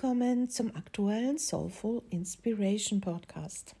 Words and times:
willkommen 0.00 0.48
zum 0.48 0.76
aktuellen 0.76 1.38
Soulful 1.38 2.02
Inspiration 2.10 3.00
Podcast. 3.00 3.74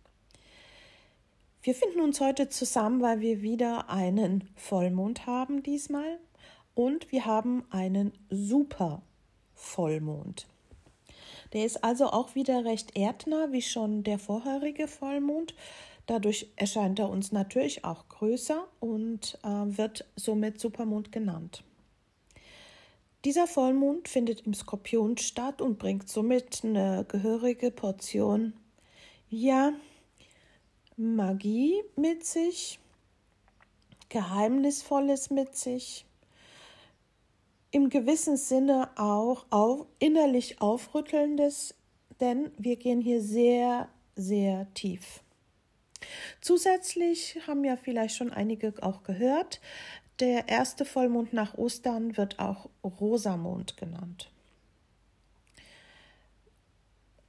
Wir 1.62 1.76
finden 1.76 2.00
uns 2.00 2.20
heute 2.20 2.48
zusammen, 2.48 3.00
weil 3.00 3.20
wir 3.20 3.40
wieder 3.40 3.88
einen 3.88 4.48
Vollmond 4.56 5.28
haben 5.28 5.62
diesmal 5.62 6.18
und 6.74 7.12
wir 7.12 7.24
haben 7.24 7.62
einen 7.70 8.10
super 8.30 9.02
Vollmond. 9.54 10.48
Der 11.52 11.64
ist 11.64 11.84
also 11.84 12.06
auch 12.06 12.34
wieder 12.34 12.64
recht 12.64 12.98
erdnah 12.98 13.52
wie 13.52 13.62
schon 13.62 14.02
der 14.02 14.18
vorherige 14.18 14.88
Vollmond. 14.88 15.54
Dadurch 16.06 16.50
erscheint 16.56 16.98
er 16.98 17.10
uns 17.10 17.30
natürlich 17.30 17.84
auch 17.84 18.08
größer 18.08 18.66
und 18.80 19.38
äh, 19.44 19.48
wird 19.48 20.04
somit 20.16 20.58
Supermond 20.58 21.12
genannt. 21.12 21.62
Dieser 23.28 23.46
Vollmond 23.46 24.08
findet 24.08 24.46
im 24.46 24.54
Skorpion 24.54 25.18
statt 25.18 25.60
und 25.60 25.78
bringt 25.78 26.08
somit 26.08 26.64
eine 26.64 27.04
gehörige 27.06 27.70
Portion, 27.70 28.54
ja, 29.28 29.74
Magie 30.96 31.74
mit 31.94 32.24
sich, 32.24 32.78
Geheimnisvolles 34.08 35.28
mit 35.28 35.54
sich, 35.54 36.06
im 37.70 37.90
gewissen 37.90 38.38
Sinne 38.38 38.88
auch 38.96 39.44
auf, 39.50 39.84
innerlich 39.98 40.62
Aufrüttelndes, 40.62 41.74
denn 42.20 42.50
wir 42.56 42.76
gehen 42.76 43.02
hier 43.02 43.20
sehr, 43.20 43.90
sehr 44.16 44.72
tief. 44.72 45.22
Zusätzlich 46.40 47.38
haben 47.46 47.62
ja 47.62 47.76
vielleicht 47.76 48.16
schon 48.16 48.32
einige 48.32 48.72
auch 48.80 49.02
gehört, 49.02 49.60
der 50.20 50.48
erste 50.48 50.84
Vollmond 50.84 51.32
nach 51.32 51.54
Ostern 51.56 52.16
wird 52.16 52.38
auch 52.38 52.68
Rosamond 52.82 53.76
genannt. 53.76 54.30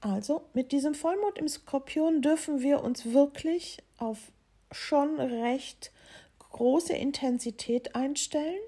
Also 0.02 0.44
mit 0.54 0.72
diesem 0.72 0.96
Vollmond 0.96 1.38
im 1.38 1.48
Skorpion 1.48 2.22
dürfen 2.22 2.62
wir 2.62 2.84
uns 2.84 3.12
wirklich 3.12 3.80
auf 3.98 4.32
schon 4.72 5.20
recht 5.20 5.92
große 6.40 6.94
Intensität 6.94 7.96
einstellen. 7.96 8.60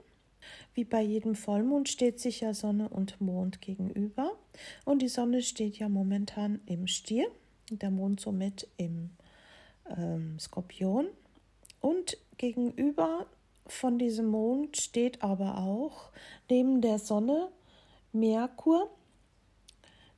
Wie 0.73 0.83
bei 0.83 1.01
jedem 1.01 1.35
Vollmond 1.35 1.89
steht 1.89 2.19
sich 2.19 2.41
ja 2.41 2.53
Sonne 2.53 2.89
und 2.89 3.19
Mond 3.21 3.61
gegenüber. 3.61 4.37
Und 4.85 5.01
die 5.01 5.07
Sonne 5.07 5.41
steht 5.41 5.77
ja 5.77 5.89
momentan 5.89 6.61
im 6.65 6.87
Stier, 6.87 7.27
der 7.69 7.91
Mond 7.91 8.19
somit 8.19 8.67
im 8.77 9.11
ähm, 9.89 10.37
Skorpion. 10.39 11.07
Und 11.79 12.17
gegenüber 12.37 13.25
von 13.67 13.97
diesem 13.97 14.27
Mond 14.27 14.77
steht 14.77 15.21
aber 15.21 15.57
auch 15.57 16.11
neben 16.49 16.81
der 16.81 16.99
Sonne 16.99 17.49
Merkur, 18.11 18.89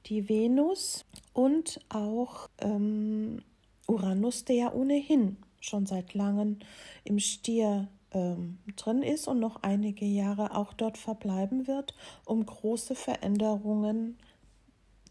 die 0.08 0.27
Venus 0.27 1.05
und 1.33 1.80
auch 1.89 2.49
ähm, 2.59 3.41
Uranus, 3.88 4.45
der 4.45 4.55
ja 4.55 4.73
ohnehin 4.73 5.38
schon 5.59 5.86
seit 5.86 6.14
langem 6.14 6.59
im 7.03 7.19
Stier 7.19 7.88
ähm, 8.11 8.58
drin 8.75 9.02
ist 9.02 9.27
und 9.27 9.39
noch 9.39 9.64
einige 9.64 10.05
Jahre 10.05 10.55
auch 10.55 10.73
dort 10.73 10.97
verbleiben 10.97 11.67
wird, 11.67 11.95
um 12.25 12.45
große 12.45 12.95
Veränderungen 12.95 14.17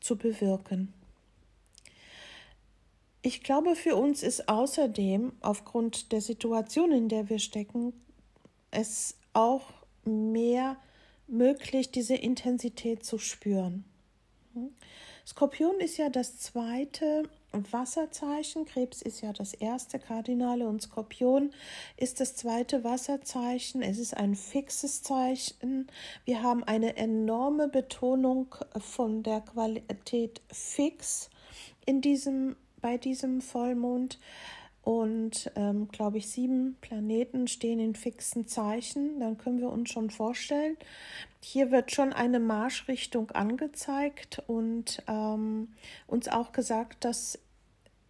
zu 0.00 0.16
bewirken. 0.16 0.92
Ich 3.22 3.42
glaube, 3.42 3.76
für 3.76 3.94
uns 3.94 4.22
ist 4.22 4.48
außerdem 4.48 5.32
aufgrund 5.40 6.10
der 6.10 6.20
Situation, 6.20 6.90
in 6.90 7.08
der 7.08 7.28
wir 7.28 7.38
stecken, 7.38 7.92
es 8.72 9.16
auch 9.32 9.62
mehr 10.04 10.76
möglich, 11.28 11.92
diese 11.92 12.16
Intensität 12.16 13.04
zu 13.04 13.18
spüren. 13.18 13.84
Hm? 14.54 14.74
Skorpion 15.24 15.78
ist 15.80 15.98
ja 15.98 16.10
das 16.10 16.38
zweite 16.38 17.22
Wasserzeichen, 17.52 18.64
Krebs 18.64 19.02
ist 19.02 19.20
ja 19.20 19.32
das 19.32 19.54
erste 19.54 19.98
Kardinale 19.98 20.66
und 20.66 20.82
Skorpion 20.82 21.52
ist 21.96 22.18
das 22.18 22.34
zweite 22.34 22.82
Wasserzeichen. 22.82 23.82
Es 23.82 23.98
ist 23.98 24.16
ein 24.16 24.34
fixes 24.34 25.02
Zeichen. 25.02 25.86
Wir 26.24 26.42
haben 26.42 26.64
eine 26.64 26.96
enorme 26.96 27.68
Betonung 27.68 28.54
von 28.78 29.22
der 29.22 29.42
Qualität 29.42 30.40
fix 30.50 31.30
in 31.86 32.00
diesem, 32.00 32.56
bei 32.80 32.96
diesem 32.96 33.40
Vollmond 33.40 34.18
und 34.82 35.50
ähm, 35.54 35.88
glaube 35.88 36.18
ich, 36.18 36.28
sieben 36.28 36.76
Planeten 36.80 37.46
stehen 37.46 37.78
in 37.78 37.94
fixen 37.94 38.48
Zeichen. 38.48 39.20
Dann 39.20 39.38
können 39.38 39.60
wir 39.60 39.70
uns 39.70 39.90
schon 39.90 40.10
vorstellen, 40.10 40.76
hier 41.40 41.70
wird 41.70 41.92
schon 41.92 42.12
eine 42.12 42.40
Marschrichtung 42.40 43.30
angezeigt 43.30 44.42
und 44.48 45.02
ähm, 45.06 45.68
uns 46.08 46.28
auch 46.28 46.52
gesagt, 46.52 47.04
dass 47.04 47.38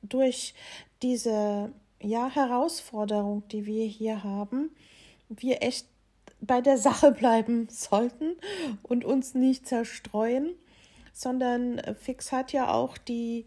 durch 0.02 0.54
diese 1.02 1.72
ja, 2.00 2.28
Herausforderung, 2.30 3.46
die 3.48 3.66
wir 3.66 3.86
hier 3.86 4.24
haben, 4.24 4.70
wir 5.28 5.62
echt 5.62 5.86
bei 6.40 6.62
der 6.62 6.78
Sache 6.78 7.12
bleiben 7.18 7.68
sollten 7.70 8.36
und 8.82 9.04
uns 9.04 9.34
nicht 9.34 9.66
zerstreuen, 9.66 10.54
sondern 11.12 11.82
Fix 12.00 12.32
hat 12.32 12.52
ja 12.52 12.72
auch 12.72 12.96
die 12.96 13.44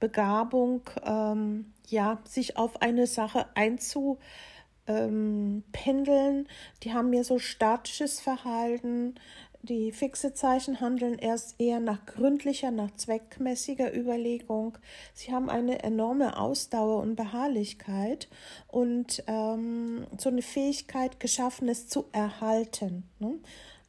Begabung, 0.00 0.82
ähm, 1.04 1.72
ja, 1.88 2.18
sich 2.24 2.56
auf 2.56 2.82
eine 2.82 3.06
Sache 3.06 3.46
einzupendeln. 3.54 6.48
Die 6.82 6.92
haben 6.92 7.10
mehr 7.10 7.24
so 7.24 7.38
statisches 7.38 8.20
Verhalten. 8.20 9.14
Die 9.62 9.92
fixe 9.92 10.34
Zeichen 10.34 10.82
handeln 10.82 11.18
erst 11.18 11.58
eher 11.58 11.80
nach 11.80 12.04
gründlicher, 12.04 12.70
nach 12.70 12.90
zweckmäßiger 12.96 13.96
Überlegung. 13.96 14.76
Sie 15.14 15.32
haben 15.32 15.48
eine 15.48 15.82
enorme 15.82 16.38
Ausdauer 16.38 17.00
und 17.00 17.16
Beharrlichkeit 17.16 18.28
und 18.68 19.24
ähm, 19.26 20.06
so 20.18 20.28
eine 20.28 20.42
Fähigkeit, 20.42 21.18
Geschaffenes 21.18 21.88
zu 21.88 22.04
erhalten. 22.12 23.08
Ne? 23.20 23.38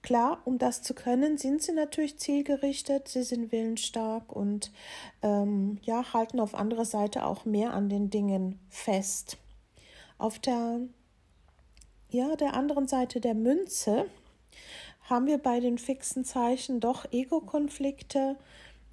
Klar, 0.05 0.43
um 0.45 0.59
das 0.59 0.83
zu 0.83 0.93
können, 0.93 1.39
sind 1.39 1.63
sie 1.63 1.71
natürlich 1.71 2.19
zielgerichtet, 2.19 3.07
sie 3.07 3.23
sind 3.23 3.51
willensstark 3.51 4.31
und 4.31 4.71
ähm, 5.23 5.79
ja, 5.81 6.13
halten 6.13 6.39
auf 6.39 6.53
anderer 6.53 6.85
Seite 6.85 7.25
auch 7.25 7.45
mehr 7.45 7.73
an 7.73 7.89
den 7.89 8.11
Dingen 8.11 8.59
fest. 8.69 9.37
Auf 10.19 10.37
der, 10.37 10.81
ja, 12.11 12.35
der 12.35 12.53
anderen 12.53 12.87
Seite 12.87 13.19
der 13.19 13.33
Münze 13.33 14.05
haben 15.09 15.25
wir 15.25 15.39
bei 15.39 15.59
den 15.59 15.79
fixen 15.79 16.23
Zeichen 16.23 16.79
doch 16.79 17.11
Ego-Konflikte, 17.11 18.35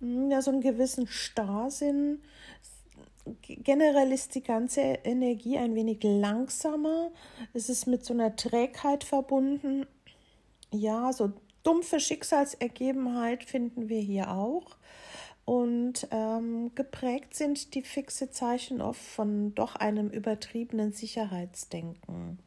hm, 0.00 0.30
ja, 0.30 0.40
so 0.40 0.50
einen 0.50 0.62
gewissen 0.62 1.06
Starrsinn. 1.06 2.22
Generell 3.42 4.12
ist 4.12 4.34
die 4.34 4.42
ganze 4.42 4.80
Energie 4.80 5.58
ein 5.58 5.74
wenig 5.74 5.98
langsamer. 6.02 7.10
Es 7.52 7.68
ist 7.68 7.86
mit 7.86 8.02
so 8.02 8.14
einer 8.14 8.34
Trägheit 8.34 9.04
verbunden 9.04 9.86
ja, 10.72 11.12
so 11.12 11.32
dumpfe 11.62 12.00
Schicksalsergebenheit 12.00 13.44
finden 13.44 13.88
wir 13.88 14.00
hier 14.00 14.30
auch. 14.30 14.76
Und 15.44 16.06
ähm, 16.12 16.72
geprägt 16.76 17.34
sind 17.34 17.74
die 17.74 17.82
fixe 17.82 18.30
Zeichen 18.30 18.80
oft 18.80 19.00
von 19.00 19.54
doch 19.54 19.74
einem 19.74 20.08
übertriebenen 20.08 20.92
Sicherheitsdenken. 20.92 22.38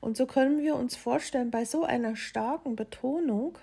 Und 0.00 0.16
so 0.16 0.26
können 0.26 0.60
wir 0.60 0.74
uns 0.74 0.96
vorstellen, 0.96 1.52
bei 1.52 1.64
so 1.64 1.84
einer 1.84 2.16
starken 2.16 2.74
Betonung, 2.74 3.58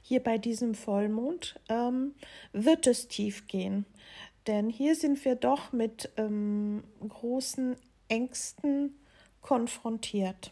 hier 0.00 0.22
bei 0.22 0.38
diesem 0.38 0.74
Vollmond, 0.74 1.60
ähm, 1.68 2.14
wird 2.52 2.86
es 2.86 3.08
tief 3.08 3.46
gehen. 3.46 3.84
Denn 4.46 4.70
hier 4.70 4.96
sind 4.96 5.22
wir 5.24 5.34
doch 5.34 5.72
mit 5.72 6.10
ähm, 6.16 6.82
großen 7.06 7.76
Ängsten 8.08 8.96
konfrontiert. 9.42 10.50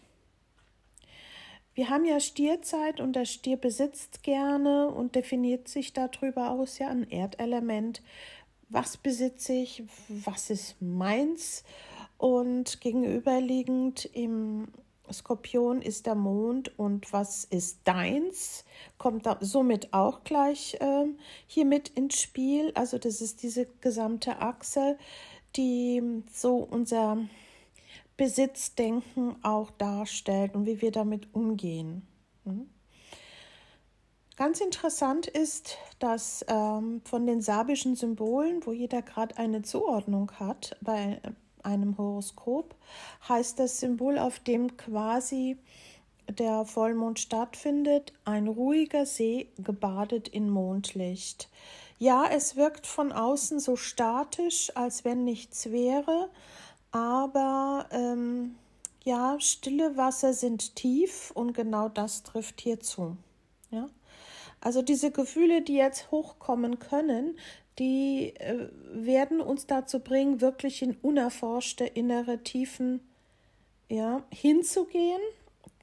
Wir 1.74 1.88
haben 1.88 2.04
ja 2.04 2.18
Stierzeit 2.18 3.00
und 3.00 3.14
der 3.14 3.24
Stier 3.24 3.56
besitzt 3.56 4.22
gerne 4.22 4.88
und 4.88 5.14
definiert 5.14 5.68
sich 5.68 5.92
darüber 5.92 6.50
aus, 6.50 6.78
ja, 6.78 6.88
ein 6.88 7.08
Erdelement. 7.10 8.02
Was 8.68 8.96
besitze 8.96 9.52
ich? 9.52 9.84
Was 10.08 10.50
ist 10.50 10.80
meins? 10.80 11.64
Und 12.18 12.80
gegenüberliegend 12.80 14.04
im 14.12 14.68
Skorpion 15.12 15.82
ist 15.82 16.06
der 16.06 16.14
Mond 16.14 16.78
und 16.78 17.12
was 17.12 17.44
ist 17.44 17.80
deins? 17.84 18.64
Kommt 18.98 19.26
da 19.26 19.38
somit 19.40 19.92
auch 19.92 20.22
gleich 20.24 20.76
äh, 20.80 21.06
hier 21.46 21.64
mit 21.64 21.88
ins 21.90 22.20
Spiel. 22.20 22.72
Also 22.74 22.98
das 22.98 23.20
ist 23.20 23.42
diese 23.42 23.66
gesamte 23.80 24.40
Achse, 24.40 24.98
die 25.56 26.22
so 26.32 26.56
unser 26.56 27.18
Besitzdenken 28.20 29.36
auch 29.42 29.70
darstellt 29.70 30.54
und 30.54 30.66
wie 30.66 30.82
wir 30.82 30.92
damit 30.92 31.34
umgehen. 31.34 32.06
Hm? 32.44 32.68
Ganz 34.36 34.60
interessant 34.60 35.26
ist, 35.26 35.78
dass 36.00 36.44
ähm, 36.46 37.00
von 37.06 37.26
den 37.26 37.40
sabischen 37.40 37.96
Symbolen, 37.96 38.60
wo 38.66 38.72
jeder 38.72 39.00
gerade 39.00 39.38
eine 39.38 39.62
Zuordnung 39.62 40.32
hat 40.32 40.76
bei 40.82 41.22
einem 41.62 41.96
Horoskop, 41.96 42.74
heißt 43.26 43.58
das 43.58 43.80
Symbol, 43.80 44.18
auf 44.18 44.38
dem 44.38 44.76
quasi 44.76 45.56
der 46.28 46.66
Vollmond 46.66 47.18
stattfindet, 47.20 48.12
ein 48.26 48.48
ruhiger 48.48 49.06
See 49.06 49.48
gebadet 49.56 50.28
in 50.28 50.50
Mondlicht. 50.50 51.48
Ja, 51.96 52.26
es 52.30 52.54
wirkt 52.54 52.86
von 52.86 53.12
außen 53.12 53.60
so 53.60 53.76
statisch, 53.76 54.76
als 54.76 55.06
wenn 55.06 55.24
nichts 55.24 55.70
wäre, 55.70 56.28
aber 56.92 57.86
ähm, 57.90 58.56
ja, 59.04 59.38
stille 59.40 59.96
Wasser 59.96 60.32
sind 60.32 60.76
tief 60.76 61.30
und 61.34 61.52
genau 61.52 61.88
das 61.88 62.22
trifft 62.22 62.60
hier 62.60 62.80
zu. 62.80 63.16
Ja? 63.70 63.88
Also 64.60 64.82
diese 64.82 65.10
Gefühle, 65.10 65.62
die 65.62 65.76
jetzt 65.76 66.10
hochkommen 66.10 66.78
können, 66.78 67.38
die 67.78 68.34
äh, 68.36 68.68
werden 68.92 69.40
uns 69.40 69.66
dazu 69.66 70.00
bringen, 70.00 70.40
wirklich 70.40 70.82
in 70.82 70.96
unerforschte 70.96 71.84
innere 71.84 72.42
Tiefen 72.42 73.00
ja, 73.88 74.22
hinzugehen. 74.30 75.20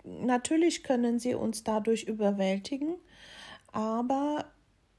Natürlich 0.03 0.83
können 0.83 1.19
sie 1.19 1.33
uns 1.33 1.63
dadurch 1.63 2.03
überwältigen, 2.03 2.95
aber 3.71 4.45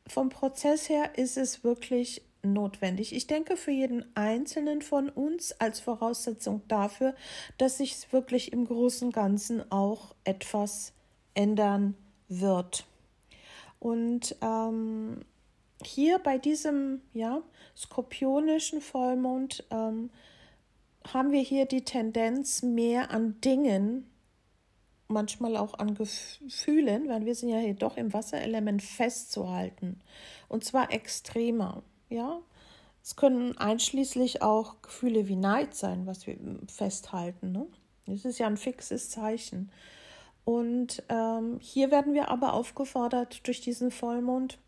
vom 0.06 0.28
Prozess 0.28 0.88
her 0.88 1.16
ist 1.16 1.37
es 1.37 1.64
wirklich 1.64 2.22
notwendig. 2.43 3.14
Ich 3.14 3.26
denke 3.26 3.56
für 3.56 3.70
jeden 3.70 4.05
Einzelnen 4.17 4.82
von 4.82 5.08
uns 5.08 5.52
als 5.61 5.81
Voraussetzung 5.81 6.62
dafür, 6.69 7.14
dass 7.58 7.79
sich 7.79 8.12
wirklich 8.12 8.52
im 8.52 8.67
Großen 8.67 9.11
Ganzen 9.11 9.70
auch 9.70 10.14
etwas 10.25 10.93
ändern 11.35 11.94
wird. 12.29 12.87
Und 13.81 14.37
ähm, 14.43 15.20
hier 15.85 16.19
bei 16.19 16.38
diesem 16.38 17.00
ja, 17.12 17.43
skorpionischen 17.76 18.81
Vollmond 18.81 19.64
ähm, 19.70 20.11
haben 21.12 21.32
wir 21.32 21.40
hier 21.40 21.67
die 21.67 21.85
Tendenz, 21.85 22.62
mehr 22.62 23.11
an 23.11 23.40
Dingen, 23.40 24.11
manchmal 25.06 25.56
auch 25.56 25.75
an 25.75 25.94
Gefühlen, 25.94 27.08
weil 27.08 27.25
wir 27.25 27.35
sind 27.35 27.49
ja 27.49 27.58
hier 27.58 27.75
doch 27.75 27.96
im 27.96 28.12
Wasserelement 28.12 28.82
festzuhalten. 28.82 30.00
Und 30.49 30.64
zwar 30.64 30.93
extremer. 30.93 31.82
Ja, 32.08 32.40
es 33.02 33.16
können 33.16 33.56
einschließlich 33.58 34.43
auch 34.43 34.82
Gefühle 34.82 35.28
wie 35.28 35.37
Neid 35.37 35.75
sein, 35.75 36.06
was 36.06 36.26
wir 36.26 36.37
festhalten. 36.66 37.52
Ne? 37.52 37.66
Das 38.06 38.25
ist 38.25 38.38
ja 38.38 38.46
ein 38.46 38.56
fixes 38.56 39.10
Zeichen. 39.10 39.70
Und 40.44 41.02
ähm, 41.08 41.58
hier 41.60 41.90
werden 41.90 42.14
wir 42.14 42.28
aber 42.31 42.55
aufgefordert, 42.55 43.46
durch 43.46 43.60
diesen 43.60 43.90
Vollmond 43.90 44.58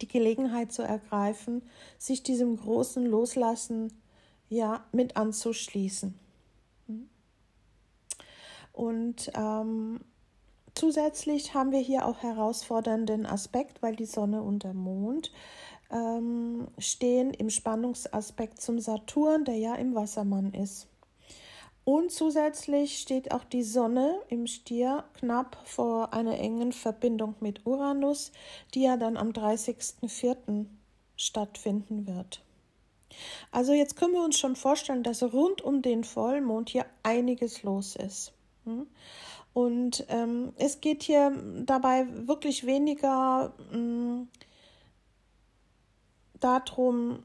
die 0.00 0.08
Gelegenheit 0.08 0.72
zu 0.72 0.82
ergreifen, 0.82 1.62
sich 1.98 2.22
diesem 2.22 2.56
großen 2.56 3.06
Loslassen 3.06 3.92
ja 4.48 4.84
mit 4.92 5.16
anzuschließen. 5.16 6.18
Und 8.72 9.30
ähm, 9.34 10.00
zusätzlich 10.74 11.54
haben 11.54 11.72
wir 11.72 11.80
hier 11.80 12.06
auch 12.06 12.22
herausfordernden 12.22 13.26
Aspekt, 13.26 13.82
weil 13.82 13.96
die 13.96 14.06
Sonne 14.06 14.42
und 14.42 14.64
der 14.64 14.74
Mond 14.74 15.32
ähm, 15.92 16.68
stehen 16.78 17.32
im 17.34 17.50
Spannungsaspekt 17.50 18.60
zum 18.60 18.78
Saturn, 18.78 19.44
der 19.44 19.56
ja 19.56 19.74
im 19.74 19.94
Wassermann 19.94 20.52
ist. 20.54 20.88
Und 21.84 22.12
zusätzlich 22.12 22.98
steht 22.98 23.32
auch 23.32 23.42
die 23.42 23.64
Sonne 23.64 24.20
im 24.28 24.46
Stier 24.46 25.04
knapp 25.14 25.56
vor 25.64 26.14
einer 26.14 26.38
engen 26.38 26.72
Verbindung 26.72 27.34
mit 27.40 27.66
Uranus, 27.66 28.30
die 28.74 28.82
ja 28.82 28.96
dann 28.96 29.16
am 29.16 29.30
30.04. 29.30 30.66
stattfinden 31.16 32.06
wird. 32.06 32.42
Also 33.50 33.72
jetzt 33.72 33.96
können 33.96 34.14
wir 34.14 34.24
uns 34.24 34.38
schon 34.38 34.56
vorstellen, 34.56 35.02
dass 35.02 35.22
rund 35.22 35.60
um 35.60 35.82
den 35.82 36.04
Vollmond 36.04 36.70
hier 36.70 36.86
einiges 37.02 37.62
los 37.62 37.96
ist. 37.96 38.32
Hm? 38.64 38.86
Und 39.52 40.06
ähm, 40.08 40.52
es 40.56 40.80
geht 40.80 41.02
hier 41.02 41.32
dabei 41.66 42.06
wirklich 42.26 42.64
weniger 42.64 43.52
mh, 43.70 43.72
hm, 43.72 44.28
darum, 46.42 47.22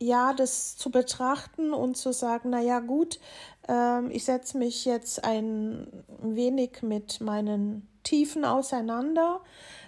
ja, 0.00 0.32
das 0.32 0.76
zu 0.76 0.90
betrachten 0.90 1.72
und 1.72 1.96
zu 1.96 2.12
sagen, 2.12 2.50
na 2.50 2.60
ja, 2.60 2.80
gut, 2.80 3.20
ähm, 3.68 4.10
ich 4.10 4.24
setze 4.24 4.58
mich 4.58 4.84
jetzt 4.84 5.24
ein 5.24 5.86
wenig 6.20 6.82
mit 6.82 7.20
meinen 7.20 7.88
Tiefen 8.02 8.44
auseinander, 8.44 9.40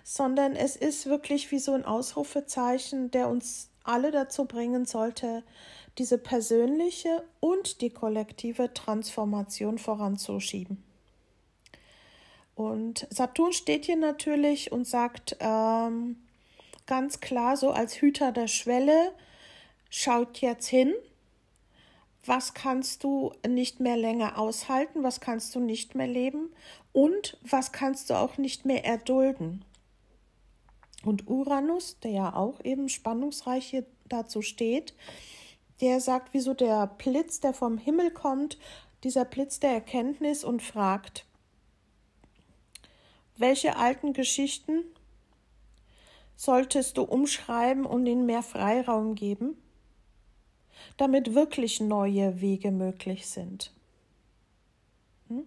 sondern 0.05 0.55
es 0.55 0.77
ist 0.77 1.07
wirklich 1.07 1.51
wie 1.51 1.59
so 1.59 1.73
ein 1.73 1.85
Ausrufezeichen, 1.85 3.11
der 3.11 3.29
uns 3.29 3.71
alle 3.83 4.11
dazu 4.13 4.45
bringen 4.45 4.87
sollte, 4.87 5.43
diese 5.99 6.19
persönliche 6.19 7.25
und 7.41 7.81
die 7.81 7.91
kollektive 7.91 8.73
Transformation 8.73 9.79
voranzuschieben. 9.79 10.83
Und 12.55 13.07
Saturn 13.11 13.53
steht 13.53 13.87
hier 13.87 13.97
natürlich 13.97 14.71
und 14.71 14.87
sagt 14.87 15.37
ähm, 15.41 16.17
ganz 16.87 17.21
klar, 17.21 17.57
so 17.57 17.71
als 17.71 18.01
Hüter 18.01 18.33
der 18.33 18.49
Schwelle, 18.49 19.13
schaut 19.91 20.39
jetzt 20.39 20.67
hin, 20.67 20.93
was 22.27 22.55
kannst 22.55 23.05
du 23.05 23.33
nicht 23.47 23.81
mehr 23.81 23.97
länger 23.97 24.39
aushalten, 24.39 25.03
was 25.03 25.21
kannst 25.21 25.55
du 25.55 25.61
nicht 25.61 25.95
mehr 25.95 26.07
leben? 26.07 26.55
Und 26.93 27.39
was 27.43 27.73
kannst 27.73 28.09
du 28.09 28.15
auch 28.15 28.39
nicht 28.39 28.65
mehr 28.65 28.85
erdulden. 28.85 29.65
Und 31.05 31.29
Uranus, 31.29 31.99
der 32.01 32.13
ja 32.13 32.35
auch 32.35 32.65
eben 32.65 32.89
spannungsreich 32.89 33.67
hier 33.67 33.85
dazu 34.09 34.41
steht, 34.43 34.95
der 35.81 36.01
sagt, 36.01 36.33
wieso 36.33 36.55
der 36.55 36.87
Blitz, 36.87 37.41
der 37.41 37.53
vom 37.53 37.79
Himmel 37.79 38.11
kommt, 38.11 38.59
dieser 39.03 39.25
Blitz 39.25 39.61
der 39.61 39.73
Erkenntnis 39.73 40.45
und 40.45 40.63
fragt, 40.63 41.27
welche 43.37 43.77
alten 43.77 44.13
Geschichten 44.13 44.85
solltest 46.37 46.97
du 46.97 47.03
umschreiben 47.03 47.87
und 47.87 48.07
ihnen 48.07 48.27
mehr 48.27 48.43
Freiraum 48.43 49.15
geben, 49.15 49.57
damit 50.97 51.35
wirklich 51.35 51.81
neue 51.81 52.41
Wege 52.41 52.71
möglich 52.71 53.27
sind. 53.27 53.73
Hm? 55.29 55.47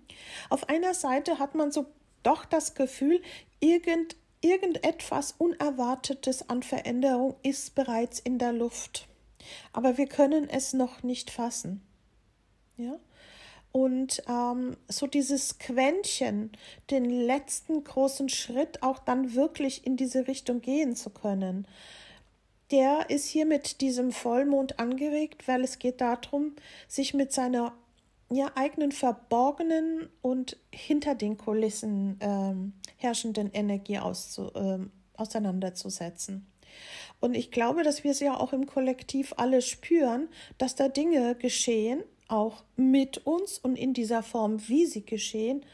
Auf 0.49 0.69
einer 0.69 0.93
Seite 0.93 1.39
hat 1.39 1.55
man 1.55 1.71
so 1.71 1.85
doch 2.23 2.45
das 2.45 2.75
Gefühl, 2.75 3.21
irgend, 3.59 4.15
irgendetwas 4.41 5.33
Unerwartetes 5.37 6.49
an 6.49 6.63
Veränderung 6.63 7.35
ist 7.43 7.75
bereits 7.75 8.19
in 8.19 8.39
der 8.39 8.53
Luft 8.53 9.07
aber 9.73 9.97
wir 9.97 10.07
können 10.07 10.49
es 10.49 10.73
noch 10.73 11.03
nicht 11.03 11.31
fassen. 11.31 11.81
Ja? 12.77 12.99
Und 13.77 14.23
ähm, 14.27 14.75
so 14.87 15.05
dieses 15.05 15.59
Quäntchen, 15.59 16.51
den 16.89 17.05
letzten 17.05 17.83
großen 17.83 18.27
Schritt 18.27 18.81
auch 18.81 18.97
dann 18.97 19.35
wirklich 19.35 19.85
in 19.85 19.97
diese 19.97 20.27
Richtung 20.27 20.61
gehen 20.61 20.95
zu 20.95 21.11
können, 21.11 21.67
der 22.71 23.11
ist 23.11 23.27
hier 23.27 23.45
mit 23.45 23.81
diesem 23.81 24.11
Vollmond 24.11 24.79
angeregt, 24.79 25.47
weil 25.47 25.63
es 25.63 25.77
geht 25.77 26.01
darum, 26.01 26.55
sich 26.87 27.13
mit 27.13 27.31
seiner 27.31 27.77
ja, 28.31 28.51
eigenen 28.55 28.91
verborgenen 28.91 30.09
und 30.23 30.57
hinter 30.73 31.13
den 31.13 31.37
Kulissen 31.37 32.17
ähm, 32.19 32.73
herrschenden 32.95 33.51
Energie 33.53 33.99
auszu, 33.99 34.49
ähm, 34.55 34.89
auseinanderzusetzen. 35.17 36.47
Und 37.19 37.35
ich 37.35 37.51
glaube, 37.51 37.83
dass 37.83 38.03
wir 38.03 38.09
es 38.09 38.21
ja 38.21 38.35
auch 38.35 38.53
im 38.53 38.65
Kollektiv 38.65 39.35
alle 39.37 39.61
spüren, 39.61 40.29
dass 40.57 40.73
da 40.73 40.89
Dinge 40.89 41.35
geschehen, 41.35 42.03
auch 42.27 42.63
mit 42.75 43.25
uns 43.25 43.57
und 43.57 43.75
in 43.75 43.93
dieser 43.93 44.23
Form, 44.23 44.67
wie 44.67 44.85
sie 44.85 45.05
geschehen, 45.05 45.65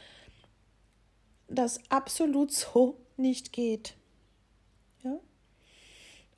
das 1.47 1.79
absolut 1.89 2.51
so 2.51 2.97
nicht 3.17 3.53
geht. 3.53 3.95
Ja? 5.03 5.19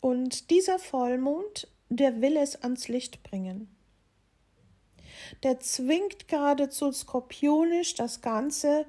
Und 0.02 0.50
dieser 0.50 0.80
Vollmond, 0.80 1.68
der 1.90 2.22
will 2.22 2.38
es 2.38 2.62
ans 2.62 2.88
Licht 2.88 3.24
bringen. 3.24 3.70
Der 5.44 5.60
zwingt 5.60 6.28
geradezu 6.28 6.92
skorpionisch 6.92 7.96
das 7.96 8.22
Ganze 8.22 8.86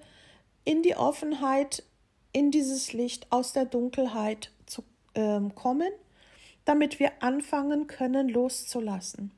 in 0.64 0.83
die 0.83 0.97
Offenheit, 0.97 1.85
in 2.33 2.50
dieses 2.50 2.92
Licht 2.92 3.30
aus 3.30 3.52
der 3.52 3.64
Dunkelheit 3.64 4.50
zu 4.66 4.83
äh, 5.14 5.40
kommen 5.54 5.92
damit 6.66 6.99
wir 6.99 7.23
anfangen 7.23 7.87
können 7.87 8.28
loszulassen. 8.28 9.30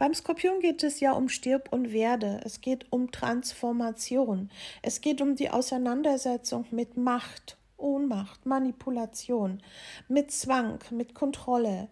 Beim 0.00 0.14
Skorpion 0.14 0.60
geht 0.60 0.82
es 0.82 1.00
ja 1.00 1.12
um 1.12 1.28
Stirb 1.28 1.68
und 1.72 1.92
Werde, 1.92 2.40
es 2.44 2.62
geht 2.62 2.86
um 2.88 3.12
Transformation, 3.12 4.50
es 4.80 5.02
geht 5.02 5.20
um 5.20 5.36
die 5.36 5.50
Auseinandersetzung 5.50 6.64
mit 6.70 6.96
Macht, 6.96 7.58
Ohnmacht, 7.76 8.46
Manipulation, 8.46 9.62
mit 10.08 10.32
Zwang, 10.32 10.78
mit 10.90 11.14
Kontrolle. 11.14 11.88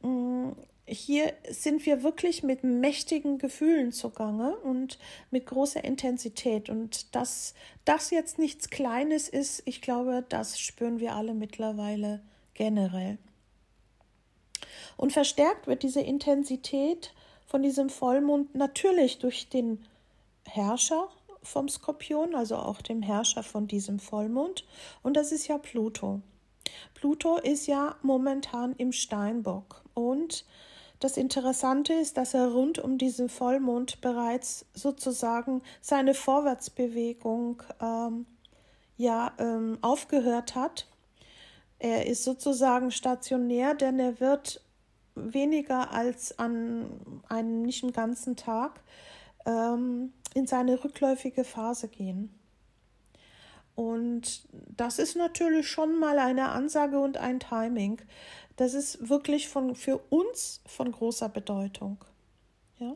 Mm, 0.00 0.52
hier 0.86 1.34
sind 1.50 1.84
wir 1.84 2.02
wirklich 2.02 2.42
mit 2.42 2.64
mächtigen 2.64 3.36
Gefühlen 3.36 3.92
zugange 3.92 4.56
und 4.56 4.98
mit 5.30 5.44
großer 5.44 5.84
Intensität. 5.84 6.70
Und 6.70 7.14
dass 7.14 7.52
das 7.84 8.08
jetzt 8.08 8.38
nichts 8.38 8.70
Kleines 8.70 9.28
ist, 9.28 9.60
ich 9.66 9.82
glaube, 9.82 10.24
das 10.26 10.58
spüren 10.58 11.00
wir 11.00 11.14
alle 11.14 11.34
mittlerweile 11.34 12.22
generell. 12.54 13.18
Und 14.96 15.12
verstärkt 15.12 15.66
wird 15.66 15.82
diese 15.82 16.00
Intensität 16.00 17.12
von 17.52 17.62
diesem 17.62 17.90
Vollmond 17.90 18.54
natürlich 18.54 19.18
durch 19.18 19.50
den 19.50 19.84
Herrscher 20.46 21.08
vom 21.42 21.68
Skorpion, 21.68 22.34
also 22.34 22.56
auch 22.56 22.80
dem 22.80 23.02
Herrscher 23.02 23.42
von 23.42 23.66
diesem 23.66 23.98
Vollmond. 23.98 24.64
Und 25.02 25.18
das 25.18 25.32
ist 25.32 25.48
ja 25.48 25.58
Pluto. 25.58 26.22
Pluto 26.94 27.36
ist 27.36 27.66
ja 27.66 27.96
momentan 28.00 28.74
im 28.78 28.90
Steinbock. 28.90 29.82
Und 29.92 30.46
das 30.98 31.18
Interessante 31.18 31.92
ist, 31.92 32.16
dass 32.16 32.32
er 32.32 32.48
rund 32.48 32.78
um 32.78 32.96
diesen 32.96 33.28
Vollmond 33.28 34.00
bereits 34.00 34.64
sozusagen 34.72 35.60
seine 35.82 36.14
Vorwärtsbewegung 36.14 37.62
ähm, 37.82 38.24
ja, 38.96 39.34
ähm, 39.36 39.76
aufgehört 39.82 40.54
hat. 40.54 40.86
Er 41.78 42.06
ist 42.06 42.24
sozusagen 42.24 42.90
stationär, 42.90 43.74
denn 43.74 43.98
er 43.98 44.20
wird 44.20 44.62
weniger 45.14 45.92
als 45.92 46.38
an 46.38 47.22
einem 47.28 47.62
nicht 47.62 47.82
einen 47.82 47.92
ganzen 47.92 48.36
Tag 48.36 48.80
ähm, 49.46 50.12
in 50.34 50.46
seine 50.46 50.82
rückläufige 50.82 51.44
Phase 51.44 51.88
gehen. 51.88 52.34
Und 53.74 54.46
das 54.50 54.98
ist 54.98 55.16
natürlich 55.16 55.68
schon 55.68 55.98
mal 55.98 56.18
eine 56.18 56.50
Ansage 56.50 56.98
und 56.98 57.16
ein 57.16 57.40
Timing. 57.40 58.00
Das 58.56 58.74
ist 58.74 59.08
wirklich 59.08 59.48
von, 59.48 59.74
für 59.74 59.98
uns 60.10 60.60
von 60.66 60.92
großer 60.92 61.28
Bedeutung. 61.28 62.04
Ja? 62.78 62.94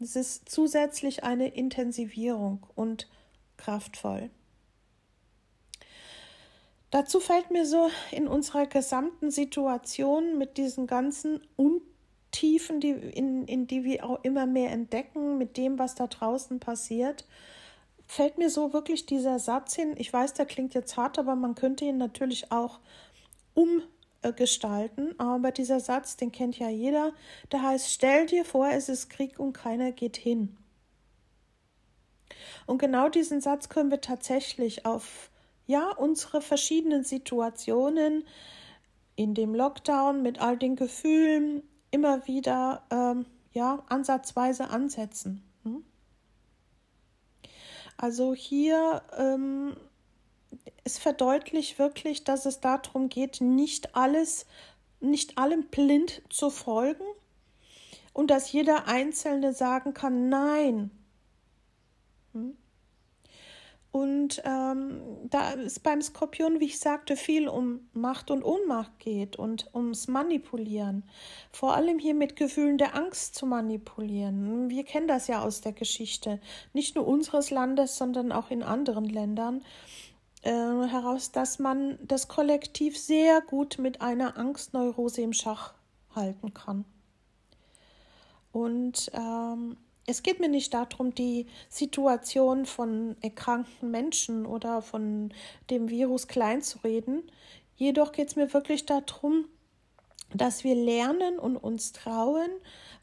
Es 0.00 0.16
ist 0.16 0.48
zusätzlich 0.48 1.24
eine 1.24 1.48
Intensivierung 1.48 2.66
und 2.74 3.08
kraftvoll. 3.56 4.30
Dazu 6.90 7.20
fällt 7.20 7.50
mir 7.50 7.66
so 7.66 7.90
in 8.10 8.26
unserer 8.26 8.66
gesamten 8.66 9.30
Situation 9.30 10.38
mit 10.38 10.56
diesen 10.56 10.86
ganzen 10.86 11.40
Untiefen, 11.56 12.80
die, 12.80 12.90
in, 12.90 13.46
in 13.46 13.66
die 13.66 13.84
wir 13.84 14.04
auch 14.04 14.24
immer 14.24 14.46
mehr 14.46 14.70
entdecken, 14.70 15.36
mit 15.36 15.58
dem, 15.58 15.78
was 15.78 15.94
da 15.94 16.06
draußen 16.06 16.60
passiert, 16.60 17.26
fällt 18.06 18.38
mir 18.38 18.48
so 18.48 18.72
wirklich 18.72 19.04
dieser 19.04 19.38
Satz 19.38 19.74
hin. 19.74 19.94
Ich 19.98 20.10
weiß, 20.10 20.32
der 20.32 20.46
klingt 20.46 20.72
jetzt 20.72 20.96
hart, 20.96 21.18
aber 21.18 21.36
man 21.36 21.54
könnte 21.54 21.84
ihn 21.84 21.98
natürlich 21.98 22.50
auch 22.50 22.80
umgestalten. 23.52 25.14
Aber 25.20 25.52
dieser 25.52 25.80
Satz, 25.80 26.16
den 26.16 26.32
kennt 26.32 26.58
ja 26.58 26.70
jeder. 26.70 27.12
Der 27.52 27.62
heißt: 27.62 27.92
Stell 27.92 28.24
dir 28.24 28.46
vor, 28.46 28.68
es 28.68 28.88
ist 28.88 29.10
Krieg 29.10 29.38
und 29.38 29.52
keiner 29.52 29.92
geht 29.92 30.16
hin. 30.16 30.56
Und 32.66 32.78
genau 32.78 33.10
diesen 33.10 33.42
Satz 33.42 33.68
können 33.68 33.90
wir 33.90 34.00
tatsächlich 34.00 34.86
auf 34.86 35.30
ja, 35.68 35.90
unsere 35.90 36.40
verschiedenen 36.40 37.04
Situationen 37.04 38.24
in 39.16 39.34
dem 39.34 39.54
Lockdown 39.54 40.22
mit 40.22 40.40
all 40.40 40.56
den 40.56 40.76
Gefühlen 40.76 41.62
immer 41.90 42.26
wieder 42.26 42.82
ähm, 42.90 43.26
ja, 43.52 43.84
ansatzweise 43.88 44.70
ansetzen. 44.70 45.42
Hm? 45.64 45.84
Also 47.98 48.34
hier 48.34 49.02
ähm, 49.16 49.76
es 50.84 50.98
verdeutlicht 50.98 51.78
wirklich, 51.78 52.24
dass 52.24 52.46
es 52.46 52.60
darum 52.60 53.10
geht, 53.10 53.42
nicht 53.42 53.94
alles, 53.94 54.46
nicht 55.00 55.36
allem 55.36 55.66
blind 55.66 56.22
zu 56.30 56.48
folgen 56.48 57.04
und 58.14 58.30
dass 58.30 58.52
jeder 58.52 58.88
Einzelne 58.88 59.52
sagen 59.52 59.92
kann, 59.92 60.30
nein. 60.30 60.90
Hm? 62.32 62.56
Und 63.90 64.42
ähm, 64.44 65.00
da 65.24 65.54
es 65.54 65.80
beim 65.80 66.02
Skorpion, 66.02 66.60
wie 66.60 66.66
ich 66.66 66.78
sagte, 66.78 67.16
viel 67.16 67.48
um 67.48 67.88
Macht 67.94 68.30
und 68.30 68.44
Ohnmacht 68.44 68.98
geht 68.98 69.36
und 69.36 69.74
ums 69.74 70.08
Manipulieren. 70.08 71.04
Vor 71.52 71.74
allem 71.74 71.98
hier 71.98 72.14
mit 72.14 72.36
Gefühlen 72.36 72.76
der 72.76 72.94
Angst 72.94 73.34
zu 73.34 73.46
manipulieren. 73.46 74.68
Wir 74.68 74.84
kennen 74.84 75.08
das 75.08 75.26
ja 75.26 75.42
aus 75.42 75.62
der 75.62 75.72
Geschichte, 75.72 76.38
nicht 76.74 76.96
nur 76.96 77.06
unseres 77.06 77.50
Landes, 77.50 77.96
sondern 77.96 78.30
auch 78.30 78.50
in 78.50 78.62
anderen 78.62 79.06
Ländern. 79.06 79.62
Äh, 80.42 80.50
heraus, 80.52 81.32
dass 81.32 81.58
man 81.58 81.98
das 82.02 82.28
Kollektiv 82.28 82.96
sehr 82.98 83.40
gut 83.40 83.78
mit 83.78 84.02
einer 84.02 84.36
Angstneurose 84.36 85.22
im 85.22 85.32
Schach 85.32 85.74
halten 86.14 86.54
kann. 86.54 86.84
Und 88.52 89.10
ähm, 89.14 89.76
es 90.08 90.22
geht 90.22 90.40
mir 90.40 90.48
nicht 90.48 90.72
darum, 90.72 91.14
die 91.14 91.46
Situation 91.68 92.64
von 92.64 93.14
erkrankten 93.20 93.90
Menschen 93.90 94.46
oder 94.46 94.80
von 94.80 95.34
dem 95.68 95.90
Virus 95.90 96.28
kleinzureden. 96.28 97.30
Jedoch 97.76 98.12
geht 98.12 98.28
es 98.28 98.36
mir 98.36 98.54
wirklich 98.54 98.86
darum, 98.86 99.44
dass 100.32 100.64
wir 100.64 100.74
lernen 100.74 101.38
und 101.38 101.58
uns 101.58 101.92
trauen, 101.92 102.48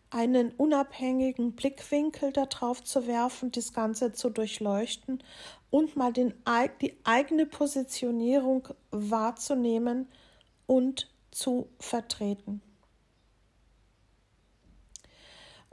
einen 0.09 0.51
unabhängigen 0.53 1.51
Blickwinkel 1.51 2.31
darauf 2.31 2.83
zu 2.83 3.05
werfen, 3.05 3.51
das 3.51 3.71
Ganze 3.71 4.13
zu 4.13 4.31
durchleuchten 4.31 5.23
und 5.69 5.95
mal 5.95 6.11
den, 6.11 6.33
die 6.81 6.97
eigene 7.03 7.45
Positionierung 7.45 8.67
wahrzunehmen 8.89 10.07
und 10.65 11.11
zu 11.29 11.69
vertreten. 11.79 12.63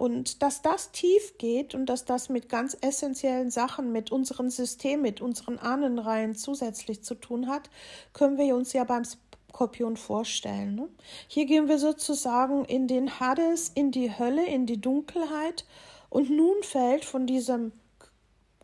Und 0.03 0.43
dass 0.43 0.63
das 0.63 0.91
tief 0.91 1.39
geht 1.39 1.77
und 1.77 1.87
dass 1.87 2.05
das 2.05 2.29
mit 2.29 2.49
ganz 2.49 2.77
essentiellen 2.81 3.53
Sachen, 3.53 3.93
mit 3.93 4.11
unserem 4.11 4.51
System, 4.51 5.01
mit 5.01 5.21
unseren 5.21 5.61
Ahnenreihen 5.61 6.35
zusätzlich 6.35 7.05
zu 7.05 7.15
tun 7.15 7.47
hat, 7.47 7.71
können 8.13 8.37
wir 8.37 8.57
uns 8.57 8.73
ja 8.73 8.83
beim 8.83 9.05
Skorpion 9.05 9.97
vorstellen. 9.97 10.75
Ne? 10.75 10.89
Hier 11.29 11.47
gehen 11.47 11.69
wir 11.69 11.79
sozusagen 11.79 12.65
in 12.65 12.89
den 12.89 13.21
Hades, 13.21 13.71
in 13.77 13.93
die 13.93 14.11
Hölle, 14.19 14.45
in 14.45 14.67
die 14.67 14.81
Dunkelheit 14.81 15.67
und 16.11 16.31
nun 16.31 16.65
fällt 16.65 17.05
von 17.05 17.29
diesem 17.29 17.71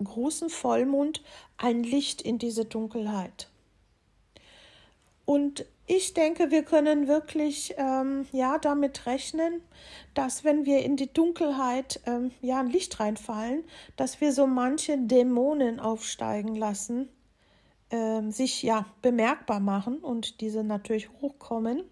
großen 0.02 0.50
Vollmond 0.50 1.23
ein 1.57 1.85
Licht 1.85 2.21
in 2.21 2.38
diese 2.38 2.64
Dunkelheit. 2.64 3.49
Und 5.25 5.66
ich 5.88 6.12
denke, 6.12 6.50
wir 6.50 6.64
können 6.64 7.09
wirklich 7.09 7.75
ähm, 7.78 8.26
ja 8.30 8.59
damit 8.59 9.07
rechnen, 9.07 9.62
dass 10.12 10.45
wenn 10.45 10.66
wir 10.66 10.85
in 10.85 10.97
die 10.97 11.11
Dunkelheit 11.12 12.00
ähm, 12.04 12.30
ja 12.42 12.61
ein 12.61 12.68
Licht 12.68 13.00
reinfallen, 13.00 13.64
dass 13.97 14.21
wir 14.21 14.33
so 14.33 14.47
manche 14.47 14.99
Dämonen 14.99 15.80
aufsteigen 15.80 16.54
lassen, 16.54 17.09
ähm, 17.90 18.30
sich 18.30 18.62
ja 18.62 18.85
bemerkbar 19.00 19.61
machen 19.61 19.99
und 19.99 20.42
diese 20.42 20.62
natürlich 20.62 21.09
hochkommen, 21.23 21.83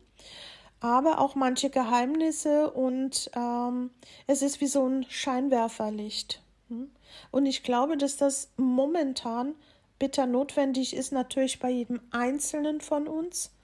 aber 0.80 1.18
auch 1.18 1.34
manche 1.34 1.70
Geheimnisse 1.70 2.70
und 2.70 3.30
ähm, 3.34 3.90
es 4.26 4.42
ist 4.42 4.60
wie 4.60 4.66
so 4.66 4.86
ein 4.86 5.06
Scheinwerferlicht. 5.08 6.42
Hm? 6.68 6.90
Und 7.30 7.46
ich 7.46 7.62
glaube, 7.62 7.96
dass 7.96 8.18
das 8.18 8.52
momentan 8.58 9.54
bitter 9.98 10.26
notwendig 10.26 10.94
ist, 10.94 11.12
natürlich 11.12 11.60
bei 11.60 11.70
jedem 11.70 12.00
Einzelnen 12.10 12.82
von 12.82 13.08
uns, 13.08 13.55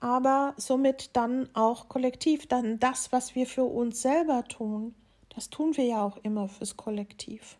aber 0.00 0.54
somit 0.56 1.10
dann 1.14 1.48
auch 1.54 1.88
kollektiv. 1.88 2.46
Dann 2.46 2.78
das, 2.78 3.12
was 3.12 3.34
wir 3.34 3.46
für 3.46 3.64
uns 3.64 4.02
selber 4.02 4.44
tun, 4.44 4.94
das 5.34 5.50
tun 5.50 5.76
wir 5.76 5.84
ja 5.84 6.02
auch 6.02 6.16
immer 6.22 6.48
fürs 6.48 6.76
Kollektiv. 6.76 7.56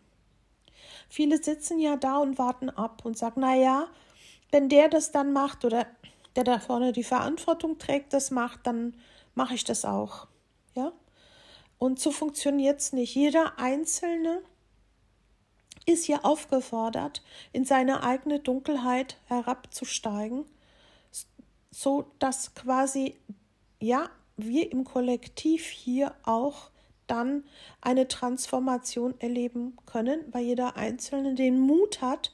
Viele 1.07 1.41
sitzen 1.41 1.79
ja 1.79 1.95
da 1.95 2.17
und 2.17 2.37
warten 2.37 2.69
ab 2.69 3.05
und 3.05 3.17
sagen, 3.17 3.41
naja, 3.41 3.87
wenn 4.51 4.69
der 4.69 4.89
das 4.89 5.11
dann 5.11 5.33
macht 5.33 5.63
oder 5.63 5.87
der 6.35 6.43
da 6.43 6.59
vorne 6.59 6.91
die 6.91 7.03
Verantwortung 7.03 7.77
trägt, 7.77 8.13
das 8.13 8.31
macht, 8.31 8.65
dann 8.65 8.95
mache 9.35 9.53
ich 9.53 9.63
das 9.63 9.85
auch. 9.85 10.27
Ja? 10.75 10.91
Und 11.77 11.99
so 11.99 12.11
funktioniert 12.11 12.79
es 12.79 12.93
nicht. 12.93 13.15
Jeder 13.15 13.57
Einzelne 13.59 14.41
ist 15.85 16.05
hier 16.05 16.25
aufgefordert, 16.25 17.23
in 17.53 17.65
seine 17.65 18.03
eigene 18.03 18.39
Dunkelheit 18.39 19.17
herabzusteigen, 19.25 20.45
so 21.71 22.11
dass 22.19 22.53
quasi 22.53 23.17
ja 23.79 24.09
wir 24.37 24.71
im 24.71 24.83
Kollektiv 24.83 25.65
hier 25.65 26.13
auch 26.23 26.69
dann 27.07 27.43
eine 27.81 28.07
Transformation 28.07 29.19
erleben 29.19 29.77
können, 29.85 30.21
weil 30.31 30.45
jeder 30.45 30.77
Einzelne 30.77 31.35
den 31.35 31.59
Mut 31.59 32.01
hat, 32.01 32.33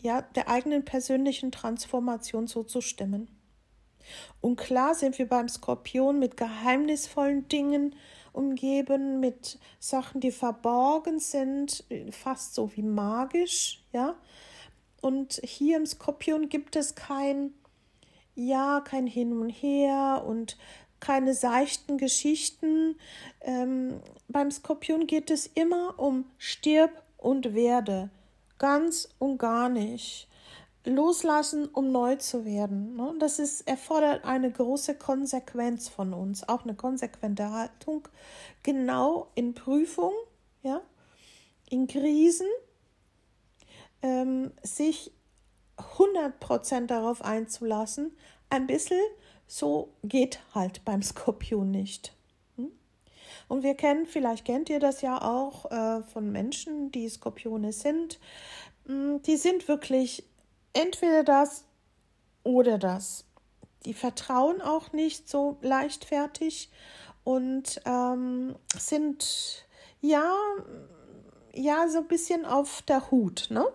ja, 0.00 0.22
der 0.22 0.48
eigenen 0.48 0.84
persönlichen 0.84 1.52
Transformation 1.52 2.46
zuzustimmen. 2.46 3.28
Und 4.40 4.56
klar 4.56 4.94
sind 4.94 5.18
wir 5.18 5.28
beim 5.28 5.48
Skorpion 5.48 6.18
mit 6.18 6.36
geheimnisvollen 6.36 7.48
Dingen 7.48 7.94
umgeben 8.32 9.20
mit 9.20 9.58
Sachen, 9.80 10.20
die 10.20 10.30
verborgen 10.30 11.18
sind, 11.18 11.84
fast 12.10 12.54
so 12.54 12.74
wie 12.76 12.82
magisch, 12.82 13.84
ja. 13.92 14.16
Und 15.00 15.40
hier 15.44 15.76
im 15.76 15.86
Skorpion 15.86 16.48
gibt 16.48 16.76
es 16.76 16.94
kein, 16.94 17.52
ja, 18.38 18.80
kein 18.80 19.06
Hin 19.06 19.38
und 19.38 19.50
Her 19.50 20.24
und 20.26 20.56
keine 21.00 21.34
seichten 21.34 21.98
Geschichten. 21.98 22.96
Ähm, 23.40 24.00
beim 24.28 24.50
Skorpion 24.50 25.06
geht 25.06 25.30
es 25.30 25.46
immer 25.46 25.98
um 25.98 26.24
Stirb 26.38 27.02
und 27.16 27.54
Werde. 27.54 28.10
Ganz 28.58 29.08
und 29.18 29.38
gar 29.38 29.68
nicht 29.68 30.28
loslassen, 30.84 31.66
um 31.66 31.92
neu 31.92 32.16
zu 32.16 32.44
werden. 32.44 32.96
Ne? 32.96 33.14
Das 33.18 33.38
ist, 33.38 33.66
erfordert 33.66 34.24
eine 34.24 34.50
große 34.50 34.94
Konsequenz 34.94 35.88
von 35.88 36.14
uns, 36.14 36.48
auch 36.48 36.62
eine 36.62 36.74
konsequente 36.74 37.50
Haltung, 37.50 38.08
genau 38.62 39.28
in 39.34 39.54
Prüfung, 39.54 40.12
ja, 40.62 40.80
in 41.68 41.86
Krisen, 41.86 42.46
ähm, 44.02 44.52
sich 44.62 45.12
100% 45.96 46.86
darauf 46.86 47.22
einzulassen. 47.22 48.16
Ein 48.50 48.66
bisschen 48.66 49.00
so 49.46 49.94
geht 50.04 50.40
halt 50.54 50.84
beim 50.84 51.02
Skorpion 51.02 51.70
nicht. 51.70 52.12
Hm? 52.56 52.70
Und 53.48 53.62
wir 53.62 53.74
kennen, 53.74 54.06
vielleicht 54.06 54.44
kennt 54.44 54.68
ihr 54.68 54.78
das 54.78 55.00
ja 55.00 55.20
auch 55.22 55.70
äh, 55.70 56.02
von 56.02 56.30
Menschen, 56.30 56.92
die 56.92 57.08
Skorpione 57.08 57.72
sind. 57.72 58.20
Hm, 58.86 59.22
die 59.22 59.36
sind 59.36 59.66
wirklich 59.68 60.24
entweder 60.74 61.24
das 61.24 61.64
oder 62.44 62.78
das. 62.78 63.24
Die 63.84 63.94
vertrauen 63.94 64.60
auch 64.60 64.92
nicht 64.92 65.28
so 65.28 65.56
leichtfertig 65.62 66.70
und 67.24 67.80
ähm, 67.84 68.54
sind 68.76 69.66
ja, 70.00 70.34
ja 71.54 71.88
so 71.88 71.98
ein 71.98 72.08
bisschen 72.08 72.44
auf 72.44 72.82
der 72.82 73.10
Hut, 73.10 73.48
ne? 73.50 73.66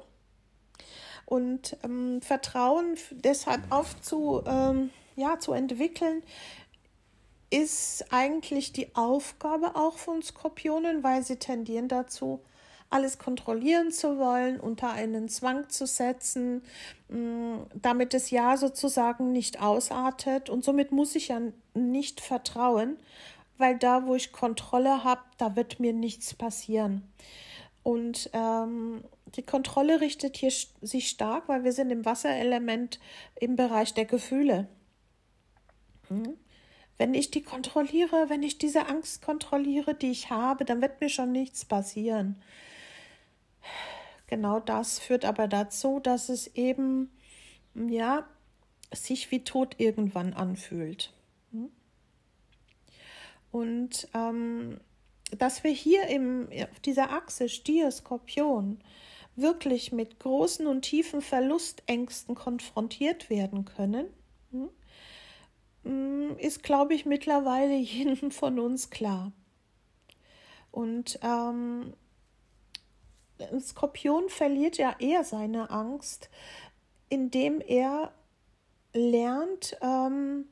Und 1.34 1.78
ähm, 1.84 2.22
Vertrauen 2.22 2.96
deshalb 3.10 3.63
aufzu, 3.72 4.44
ähm, 4.46 4.92
ja, 5.16 5.40
zu 5.40 5.54
entwickeln, 5.54 6.22
ist 7.50 8.06
eigentlich 8.12 8.72
die 8.72 8.96
Aufgabe 8.96 9.75
auch 9.75 9.98
von 9.98 10.22
Skorpionen, 10.22 11.02
weil 11.02 11.24
sie 11.24 11.38
tendieren 11.38 11.88
dazu, 11.88 12.40
alles 12.92 13.18
kontrollieren 13.18 13.92
zu 13.92 14.20
wollen, 14.20 14.60
unter 14.60 14.92
einen 14.92 15.28
Zwang 15.28 15.70
zu 15.70 15.88
setzen, 15.88 16.62
mm, 17.10 17.62
damit 17.82 18.13
das 18.13 18.30
Ja 18.30 18.56
sozusagen 18.56 19.32
nicht 19.32 19.60
ausartet. 19.60 20.52
Und 20.52 20.63
somit 20.63 20.92
muss 20.92 21.16
ich 21.16 21.30
ja 21.30 21.42
nicht 21.74 22.22
vertrauen, 22.22 22.98
weil 23.58 23.80
da, 23.80 24.06
wo 24.06 24.13
ich 24.13 24.32
Kontrolle 24.32 25.04
habe, 25.04 25.22
da 25.40 25.56
wird 25.56 25.80
mir 25.80 25.94
nichts 25.94 26.36
passieren. 26.36 27.12
Und 27.84 28.30
ähm, 28.32 29.04
die 29.36 29.44
Kontrolle 29.44 30.00
richtet 30.00 30.38
hier 30.38 30.52
sich 30.82 31.10
stark, 31.10 31.50
weil 31.50 31.63
wir 31.63 31.74
sind 31.74 31.92
im 31.92 32.06
Wasserelement 32.06 33.00
im 33.36 33.56
Bereich 33.56 33.94
der 33.94 34.06
Gefühle. 34.06 34.70
Hm? 36.08 36.38
Wenn 36.98 37.13
ich 37.13 37.32
die 37.32 37.42
kontrolliere, 37.42 38.30
wenn 38.30 38.44
ich 38.44 38.58
diese 38.58 38.88
Angst 38.88 39.22
kontrolliere, 39.22 39.96
die 39.96 40.12
ich 40.12 40.30
habe, 40.30 40.63
dann 40.63 40.82
wird 40.82 41.02
mir 41.02 41.10
schon 41.10 41.32
nichts 41.32 41.66
passieren. 41.66 42.42
Genau 44.28 44.60
das 44.60 45.00
führt 45.00 45.25
aber 45.25 45.48
dazu, 45.48 46.00
dass 46.00 46.30
es 46.30 46.48
eben, 46.56 47.12
ja, 47.75 48.25
sich 48.94 49.32
wie 49.32 49.44
tot 49.44 49.75
irgendwann 49.80 50.34
anfühlt. 50.34 51.12
Hm? 51.52 51.72
Und 53.52 54.08
ähm, 54.13 54.80
dass 55.38 55.63
wir 55.63 55.72
hier 55.72 56.08
im, 56.08 56.48
auf 56.72 56.80
dieser 56.80 57.12
Achse 57.12 57.50
Stier, 57.50 57.92
Skorpion 57.92 58.80
wirklich 59.36 59.92
mit 59.92 60.20
großen 60.20 60.68
und 60.68 60.84
tiefen 60.84 61.22
Verlustängsten 61.22 62.36
konfrontiert 62.36 63.30
werden 63.30 63.66
können, 63.66 64.08
hm, 65.84 66.38
ist, 66.38 66.63
glaube 66.63 66.94
ich, 66.94 67.06
mittlerweile 67.06 67.75
jedem 67.78 68.32
von 68.32 68.60
uns 68.60 68.90
klar. 68.90 69.32
Und 70.72 71.20
ähm, 71.22 71.94
ein 73.40 73.62
Skorpion 73.62 74.30
verliert 74.30 74.78
ja 74.78 74.96
eher 75.00 75.24
seine 75.24 75.70
Angst, 75.70 76.30
indem 77.10 77.62
er 77.62 78.13
lernt, 78.94 79.78
ähm, 79.82 80.46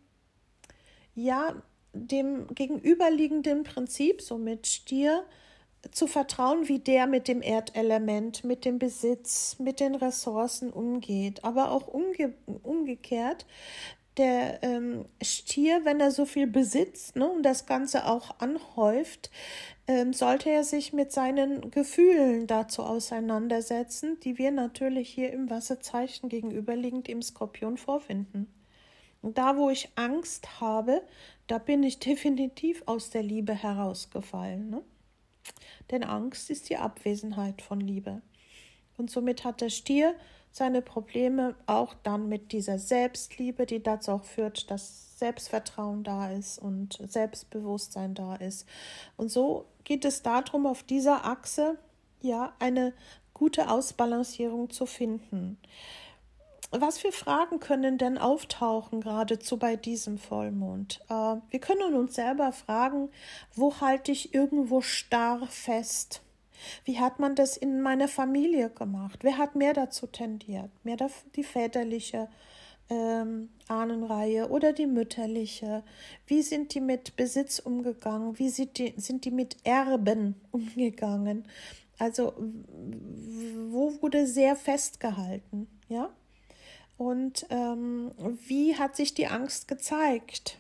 ja, 1.16 1.56
dem 1.94 2.48
gegenüberliegenden 2.48 3.64
Prinzip, 3.64 4.22
so 4.22 4.38
mit 4.38 4.68
Stier, 4.68 5.24
zu 5.90 6.06
vertrauen, 6.06 6.68
wie 6.68 6.80
der 6.80 7.08
mit 7.08 7.28
dem 7.28 7.42
Erdelement, 7.42 8.44
mit 8.44 8.66
dem 8.66 8.78
Besitz, 8.78 9.58
mit 9.60 9.80
den 9.80 9.96
Ressourcen 9.96 10.72
umgeht. 10.72 11.44
Aber 11.44 11.72
auch 11.72 11.88
umge 11.88 12.34
umgekehrt, 12.62 13.48
der 14.18 14.62
ähm, 14.62 15.06
Stier, 15.22 15.86
wenn 15.86 16.00
er 16.00 16.12
so 16.12 16.26
viel 16.26 16.46
besitzt 16.46 17.16
ne, 17.16 17.30
und 17.30 17.44
das 17.44 17.66
Ganze 17.66 18.08
auch 18.08 18.40
anhäuft, 18.40 19.32
ähm, 19.88 20.14
sollte 20.14 20.50
er 20.50 20.64
sich 20.64 20.94
mit 20.94 21.12
seinen 21.12 21.72
Gefühlen 21.72 22.46
dazu 22.46 22.84
auseinandersetzen, 22.84 24.20
die 24.20 24.38
wir 24.38 24.52
natürlich 24.52 25.10
hier 25.10 25.32
im 25.32 25.50
Wasserzeichen 25.50 26.30
gegenüberliegend 26.30 27.08
im 27.08 27.22
Skorpion 27.22 27.78
vorfinden. 27.78 28.48
Da, 29.22 29.58
wo 29.58 29.70
ich 29.70 29.90
Angst 29.96 30.62
habe, 30.62 31.02
da 31.48 31.58
bin 31.58 31.84
ich 31.84 32.00
definitiv 32.00 32.84
aus 32.86 33.10
der 33.10 33.24
Liebe 33.24 33.54
herausgefallen. 33.54 34.70
Ne? 34.70 34.82
Denn 35.92 36.04
Angst 36.04 36.50
ist 36.50 36.70
die 36.70 36.78
Abwesenheit 36.78 37.62
von 37.62 37.80
Liebe. 37.80 38.22
Und 38.98 39.10
somit 39.10 39.44
hat 39.44 39.62
der 39.62 39.70
Stier 39.70 40.16
seine 40.52 40.82
Probleme 40.82 41.56
auch 41.66 41.94
dann 42.04 42.28
mit 42.28 42.52
dieser 42.52 42.78
Selbstliebe, 42.78 43.66
die 43.66 43.82
dazu 43.82 44.12
auch 44.12 44.24
führt, 44.26 44.70
dass 44.70 45.18
Selbstvertrauen 45.18 46.04
da 46.04 46.32
ist 46.32 46.60
und 46.60 47.00
Selbstbewusstsein 47.08 48.16
da 48.16 48.36
ist. 48.36 48.68
Und 49.18 49.30
so 49.30 49.66
geht 49.84 50.04
es 50.04 50.22
darum, 50.22 50.66
auf 50.66 50.84
dieser 50.84 51.26
Achse 51.26 51.78
ja 52.22 52.54
eine 52.60 52.94
gute 53.34 53.70
Ausbalancierung 53.70 54.70
zu 54.70 54.86
finden. 54.86 55.58
Was 56.74 57.00
für 57.00 57.12
Fragen 57.12 57.60
können 57.60 57.98
denn 57.98 58.18
auftauchen, 58.18 59.02
geradezu 59.02 59.58
bei 59.58 59.76
diesem 59.76 60.18
Vollmond? 60.18 61.02
Äh, 61.10 61.36
wir 61.50 61.60
können 61.60 61.96
uns 61.96 62.16
selber 62.16 62.54
fragen, 62.54 63.10
wo 63.54 63.82
halte 63.82 64.14
ich 64.14 64.34
irgendwo 64.34 64.80
starr 64.80 65.46
fest? 65.48 66.22
Wie 66.86 67.00
hat 67.00 67.20
man 67.20 67.36
das 67.36 67.58
in 67.58 67.82
meiner 67.82 68.08
Familie 68.08 68.70
gemacht? 68.70 69.20
Wer 69.24 69.38
hat 69.38 69.56
mehr 69.56 69.74
dazu 69.74 70.08
tendiert? 70.08 70.70
Mehr 70.86 70.96
die 71.36 71.44
väterliche 71.44 72.30
ähm, 72.90 73.50
Ahnenreihe 73.68 74.50
oder 74.50 74.72
die 74.72 74.88
mütterliche? 74.88 75.84
Wie 76.26 76.42
sind 76.42 76.74
die 76.74 76.82
mit 76.82 77.18
Besitz 77.18 77.60
umgegangen? 77.60 78.40
Wie 78.40 78.50
sind 78.50 78.78
die, 78.78 78.94
sind 78.96 79.26
die 79.26 79.32
mit 79.32 79.58
Erben 79.66 80.36
umgegangen? 80.52 81.46
Also, 82.00 82.34
wo 82.38 84.02
wurde 84.02 84.26
sehr 84.26 84.56
festgehalten? 84.56 85.68
Ja? 85.90 86.10
Und 87.02 87.48
ähm, 87.50 88.12
wie 88.46 88.78
hat 88.78 88.96
sich 88.96 89.16
die 89.16 89.26
Angst 89.28 89.68
gezeigt? 89.68 90.60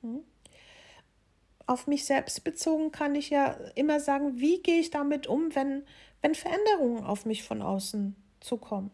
Hm? 0.00 0.24
auf 1.66 1.86
mich 1.86 2.04
selbst 2.04 2.44
bezogen 2.44 2.92
kann 2.92 3.14
ich 3.14 3.30
ja 3.30 3.52
immer 3.74 4.00
sagen, 4.00 4.38
wie 4.38 4.60
gehe 4.62 4.80
ich 4.80 4.90
damit 4.90 5.26
um, 5.26 5.54
wenn, 5.54 5.84
wenn 6.20 6.34
Veränderungen 6.34 7.04
auf 7.04 7.24
mich 7.24 7.42
von 7.42 7.62
außen 7.62 8.14
zukommen. 8.40 8.90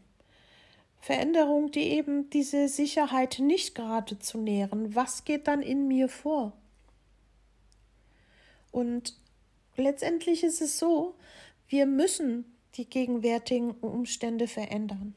Veränderungen, 1.00 1.70
die 1.70 1.88
eben 1.90 2.28
diese 2.30 2.68
Sicherheit 2.68 3.38
nicht 3.38 3.74
gerade 3.74 4.18
zu 4.18 4.38
nähren. 4.38 4.94
Was 4.94 5.24
geht 5.24 5.46
dann 5.48 5.62
in 5.62 5.86
mir 5.86 6.08
vor? 6.08 6.52
Und 8.70 9.16
letztendlich 9.76 10.44
ist 10.44 10.60
es 10.60 10.78
so, 10.78 11.14
wir 11.68 11.86
müssen 11.86 12.56
die 12.74 12.88
gegenwärtigen 12.88 13.70
Umstände 13.70 14.46
verändern. 14.46 15.14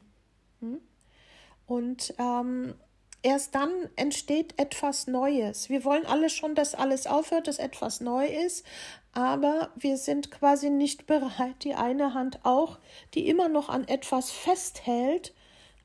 Und 1.66 2.14
ähm, 2.18 2.74
erst 3.22 3.54
dann 3.54 3.70
entsteht 3.96 4.58
etwas 4.58 5.06
Neues. 5.06 5.68
Wir 5.68 5.84
wollen 5.84 6.06
alle 6.06 6.28
schon, 6.28 6.54
dass 6.54 6.74
alles 6.74 7.06
aufhört, 7.06 7.48
dass 7.48 7.58
etwas 7.58 8.00
neu 8.00 8.26
ist, 8.26 8.66
aber 9.12 9.70
wir 9.76 9.96
sind 9.96 10.30
quasi 10.30 10.70
nicht 10.70 11.06
bereit, 11.06 11.64
die 11.64 11.74
eine 11.74 12.14
Hand 12.14 12.40
auch, 12.44 12.78
die 13.14 13.28
immer 13.28 13.48
noch 13.48 13.68
an 13.68 13.86
etwas 13.86 14.30
festhält, 14.30 15.34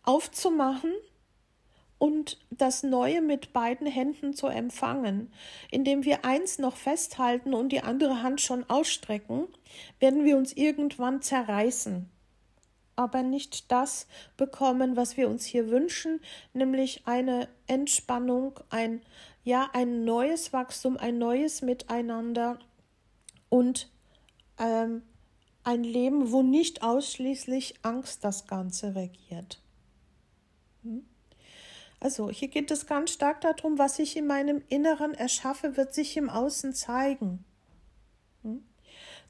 aufzumachen 0.03 0.93
und 1.99 2.39
das 2.49 2.83
Neue 2.83 3.21
mit 3.21 3.53
beiden 3.53 3.87
Händen 3.87 4.33
zu 4.33 4.47
empfangen. 4.47 5.33
Indem 5.71 6.05
wir 6.05 6.25
eins 6.25 6.59
noch 6.59 6.77
festhalten 6.77 7.53
und 7.53 7.69
die 7.69 7.81
andere 7.81 8.21
Hand 8.21 8.39
schon 8.39 8.69
ausstrecken, 8.69 9.47
werden 9.99 10.23
wir 10.23 10.37
uns 10.37 10.53
irgendwann 10.53 11.21
zerreißen 11.21 12.09
aber 12.97 13.23
nicht 13.23 13.71
das 13.71 14.07
bekommen, 14.35 14.97
was 14.97 15.15
wir 15.15 15.29
uns 15.29 15.45
hier 15.45 15.69
wünschen, 15.69 16.19
nämlich 16.53 17.07
eine 17.07 17.47
Entspannung, 17.67 18.59
ein 18.69 19.01
ja, 19.47 19.69
ein 19.71 20.03
neues 20.03 20.51
Wachstum, 20.51 20.97
ein 20.97 21.17
neues 21.19 21.61
Miteinander 21.61 22.59
und 23.47 23.89
ähm, 24.59 25.03
ein 25.63 25.85
Leben, 25.85 26.33
wo 26.33 26.41
nicht 26.41 26.83
ausschließlich 26.83 27.75
Angst 27.81 28.25
das 28.25 28.47
Ganze 28.47 28.93
regiert. 28.93 29.61
Hm? 30.83 31.05
Also 32.01 32.29
hier 32.29 32.49
geht 32.49 32.71
es 32.71 32.87
ganz 32.87 33.11
stark 33.11 33.39
darum, 33.39 33.77
was 33.77 33.99
ich 33.99 34.17
in 34.17 34.27
meinem 34.27 34.63
Inneren 34.67 35.13
erschaffe, 35.13 35.77
wird 35.77 35.93
sich 35.93 36.17
im 36.17 36.29
Außen 36.29 36.73
zeigen. 36.73 37.45
Hm? 38.43 38.65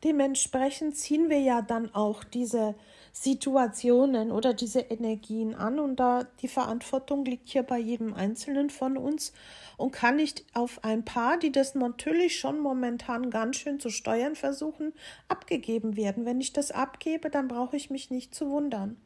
Dementsprechend 0.04 0.98
ziehen 0.98 1.30
wir 1.30 1.42
ja 1.42 1.62
dann 1.62 1.94
auch 1.94 2.24
diese 2.24 2.74
Situationen 3.20 4.32
oder 4.32 4.54
diese 4.54 4.80
Energien 4.80 5.56
an 5.56 5.80
und 5.80 5.96
da 5.96 6.26
die 6.42 6.48
Verantwortung 6.48 7.26
liegt 7.26 7.50
hier 7.50 7.64
bei 7.64 7.80
jedem 7.80 8.14
Einzelnen 8.14 8.70
von 8.70 8.96
uns 8.96 9.34
und 9.76 9.92
kann 9.92 10.18
nicht 10.18 10.46
auf 10.54 10.84
ein 10.84 11.04
paar, 11.04 11.38
die 11.40 11.52
das 11.52 11.74
natürlich 11.74 12.40
schon 12.40 12.60
momentan 12.60 13.32
ganz 13.32 13.58
schön 13.58 13.80
zu 13.80 13.90
steuern 13.90 14.36
versuchen, 14.36 14.94
abgegeben 15.30 15.98
werden. 15.98 16.26
Wenn 16.26 16.40
ich 16.40 16.54
das 16.54 16.70
abgebe, 16.70 17.32
dann 17.32 17.48
brauche 17.48 17.76
ich 17.76 17.90
mich 17.90 18.12
nicht 18.12 18.36
zu 18.36 18.52
wundern. 18.52 18.98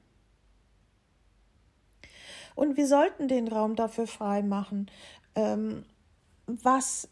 Und 2.54 2.76
wir 2.76 2.88
sollten 2.88 3.30
den 3.30 3.48
Raum 3.48 3.78
dafür 3.78 4.08
frei 4.08 4.42
machen. 4.42 4.92
Ähm, 5.36 5.86
was 6.48 7.08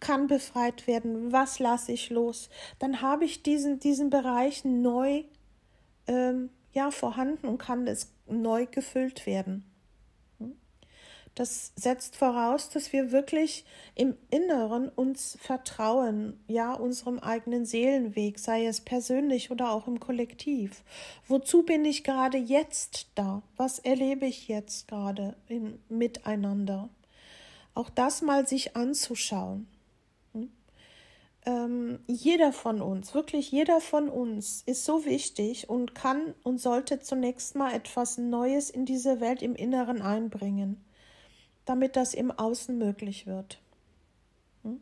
kann 0.00 0.26
befreit 0.26 0.86
werden? 0.86 1.32
Was 1.32 1.60
lasse 1.60 1.92
ich 1.92 2.10
los? 2.10 2.50
Dann 2.78 3.00
habe 3.00 3.24
ich 3.24 3.42
diesen, 3.42 3.80
diesen 3.80 4.10
Bereich 4.10 4.66
neu 4.66 5.24
ähm, 6.06 6.50
ja, 6.72 6.90
vorhanden 6.90 7.46
und 7.46 7.58
kann 7.58 7.86
es 7.86 8.12
neu 8.26 8.66
gefüllt 8.66 9.26
werden. 9.26 9.64
Das 11.34 11.72
setzt 11.74 12.14
voraus, 12.14 12.68
dass 12.68 12.92
wir 12.92 13.10
wirklich 13.10 13.64
im 13.96 14.16
Inneren 14.30 14.88
uns 14.88 15.36
vertrauen, 15.40 16.38
ja, 16.46 16.74
unserem 16.74 17.18
eigenen 17.18 17.66
Seelenweg, 17.66 18.38
sei 18.38 18.66
es 18.66 18.80
persönlich 18.80 19.50
oder 19.50 19.72
auch 19.72 19.88
im 19.88 19.98
Kollektiv. 19.98 20.84
Wozu 21.26 21.64
bin 21.64 21.84
ich 21.84 22.04
gerade 22.04 22.38
jetzt 22.38 23.08
da? 23.16 23.42
Was 23.56 23.80
erlebe 23.80 24.26
ich 24.26 24.46
jetzt 24.46 24.86
gerade 24.86 25.34
im 25.48 25.80
Miteinander? 25.88 26.88
Auch 27.74 27.90
das 27.90 28.22
mal 28.22 28.46
sich 28.46 28.76
anzuschauen. 28.76 29.66
Hm? 31.44 31.52
Ähm, 31.54 31.98
jeder 32.06 32.52
von 32.52 32.80
uns, 32.80 33.14
wirklich 33.14 33.50
jeder 33.50 33.80
von 33.80 34.08
uns 34.08 34.62
ist 34.66 34.84
so 34.84 35.04
wichtig 35.04 35.68
und 35.68 35.94
kann 35.94 36.34
und 36.42 36.58
sollte 36.58 37.00
zunächst 37.00 37.54
mal 37.54 37.72
etwas 37.72 38.18
Neues 38.18 38.70
in 38.70 38.86
diese 38.86 39.20
Welt 39.20 39.42
im 39.42 39.54
Inneren 39.54 40.02
einbringen 40.02 40.84
damit 41.64 41.96
das 41.96 42.14
im 42.14 42.30
Außen 42.30 42.76
möglich 42.76 43.26
wird. 43.26 43.58
Hm? 44.62 44.80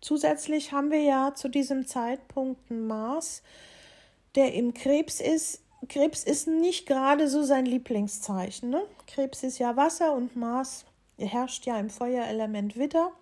Zusätzlich 0.00 0.72
haben 0.72 0.90
wir 0.90 1.02
ja 1.02 1.34
zu 1.34 1.48
diesem 1.48 1.86
Zeitpunkt 1.86 2.70
einen 2.70 2.86
Mars, 2.86 3.42
der 4.34 4.54
im 4.54 4.74
Krebs 4.74 5.20
ist. 5.20 5.62
Krebs 5.88 6.24
ist 6.24 6.48
nicht 6.48 6.86
gerade 6.86 7.28
so 7.28 7.42
sein 7.42 7.66
Lieblingszeichen. 7.66 8.70
Ne? 8.70 8.82
Krebs 9.06 9.42
ist 9.42 9.58
ja 9.58 9.76
Wasser 9.76 10.14
und 10.14 10.36
Mars 10.36 10.84
herrscht 11.18 11.66
ja 11.66 11.78
im 11.78 11.90
Feuerelement 11.90 12.76
Witter. 12.76 13.12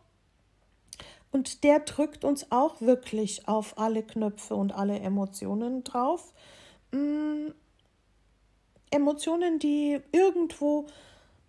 Und 1.35 1.64
der 1.64 1.81
drückt 1.81 2.25
uns 2.25 2.53
auch 2.53 2.81
wirklich 2.81 3.49
auf 3.49 3.77
alle 3.77 4.05
Knöpfe 4.05 4.55
und 4.55 4.70
alle 4.70 5.01
Emotionen 5.01 5.83
drauf. 5.83 6.33
Hm, 6.92 7.53
Emotionen, 8.92 9.59
die 9.59 10.01
irgendwo 10.12 10.87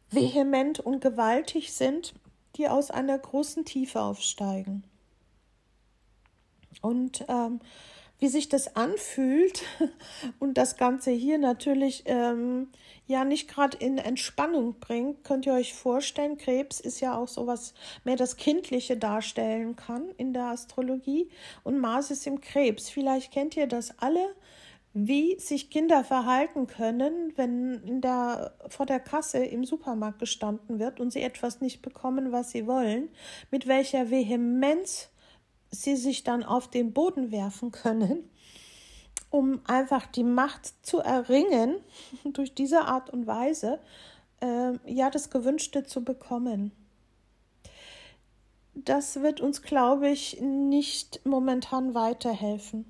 vehement 0.10 0.80
und 0.80 1.02
gewaltig 1.02 1.72
sind, 1.72 2.16
die 2.56 2.68
aus 2.68 2.90
einer 2.90 3.20
großen 3.20 3.64
Tiefe 3.64 4.02
aufsteigen. 4.02 4.84
Und 6.82 7.24
ähm, 7.28 7.60
wie 8.20 8.28
sich 8.28 8.50
das 8.50 8.76
anfühlt 8.76 9.64
und 10.40 10.58
das 10.58 10.78
Ganze 10.78 11.12
hier 11.12 11.38
natürlich 11.38 12.04
ähm, 12.06 12.70
ja 13.08 13.26
nicht 13.26 13.50
gerade 13.50 13.78
in 13.78 13.98
Entspannung 13.98 14.76
bringt, 14.80 15.24
könnt 15.24 15.46
ihr 15.46 15.54
euch 15.54 15.74
vorstellen, 15.74 16.38
Krebs 16.38 16.80
ist 16.80 17.00
ja 17.00 17.18
auch 17.18 17.28
so 17.28 17.48
was 17.48 17.74
mehr 18.04 18.16
das 18.16 18.38
Kindliche 18.38 18.98
darstellen 18.98 19.76
kann 19.76 20.10
in 20.18 20.34
der 20.34 20.46
Astrologie 20.46 21.30
und 21.64 21.80
Mars 21.80 22.12
ist 22.12 22.26
im 22.28 22.42
Krebs. 22.42 22.90
Vielleicht 22.90 23.32
kennt 23.32 23.58
ihr 23.58 23.68
das 23.68 24.00
alle 24.00 24.36
wie 24.98 25.38
sich 25.40 25.70
Kinder 25.70 26.06
verhalten 26.06 26.68
können, 26.68 27.34
wenn 27.36 27.84
in 27.84 28.00
der, 28.00 28.56
vor 28.70 28.86
der 28.86 29.02
Kasse 29.02 29.40
im 29.40 29.66
Supermarkt 29.66 30.20
gestanden 30.20 30.80
wird 30.80 31.02
und 31.02 31.12
sie 31.12 31.22
etwas 31.22 31.60
nicht 31.60 31.82
bekommen, 31.82 32.32
was 32.32 32.52
sie 32.52 32.66
wollen, 32.66 33.10
mit 33.52 33.68
welcher 33.68 34.10
Vehemenz 34.10 35.10
sie 35.82 35.96
sich 35.96 36.24
dann 36.24 36.44
auf 36.44 36.70
den 36.70 36.94
Boden 36.94 37.32
werfen 37.32 37.72
können, 37.72 38.30
um 39.30 39.62
einfach 39.66 40.06
die 40.08 40.24
Macht 40.24 40.74
zu 40.86 41.00
erringen, 41.00 41.76
durch 42.34 42.54
diese 42.54 42.82
Art 42.82 43.10
und 43.10 43.28
Weise, 43.28 43.80
äh, 44.42 44.74
ja, 44.86 45.10
das 45.10 45.30
Gewünschte 45.30 45.84
zu 45.84 46.04
bekommen. 46.04 46.72
Das 48.74 49.22
wird 49.22 49.40
uns, 49.40 49.62
glaube 49.62 50.10
ich, 50.10 50.42
nicht 50.42 51.26
momentan 51.26 51.94
weiterhelfen. 51.94 52.86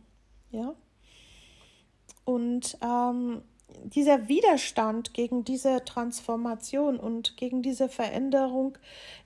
Ja. 0.49 0.73
Und 2.23 2.77
ähm, 2.81 3.43
dieser 3.83 4.27
Widerstand 4.27 5.13
gegen 5.13 5.43
diese 5.43 5.83
Transformation 5.85 6.99
und 6.99 7.37
gegen 7.37 7.61
diese 7.61 7.87
Veränderung 7.87 8.77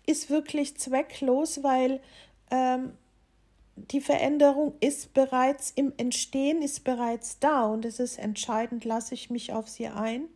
ist 0.05 0.29
wirklich 0.29 0.77
zwecklos, 0.77 1.63
weil 1.63 2.01
ähm, 2.51 2.93
die 3.91 4.01
Veränderung 4.01 4.73
ist 4.79 5.13
bereits 5.13 5.71
im 5.71 5.93
Entstehen, 5.97 6.61
ist 6.61 6.83
bereits 6.83 7.39
da 7.39 7.65
und 7.65 7.85
es 7.85 7.99
ist 7.99 8.17
entscheidend, 8.17 8.85
lasse 8.85 9.13
ich 9.13 9.29
mich 9.29 9.53
auf 9.53 9.69
sie 9.69 9.87
ein, 9.87 10.27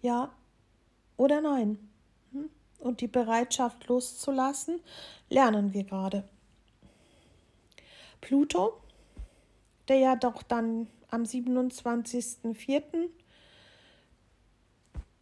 ja 0.00 0.32
oder 1.16 1.40
nein. 1.40 1.78
Hm? 2.32 2.50
Und 2.78 3.00
die 3.00 3.08
Bereitschaft 3.08 3.86
loszulassen, 3.86 4.80
lernen 5.28 5.72
wir 5.72 5.84
gerade. 5.84 6.28
Pluto, 8.20 8.80
der 9.88 9.98
ja 9.98 10.16
doch 10.16 10.42
dann 10.42 10.88
am 11.08 11.22
27.04. 11.24 13.08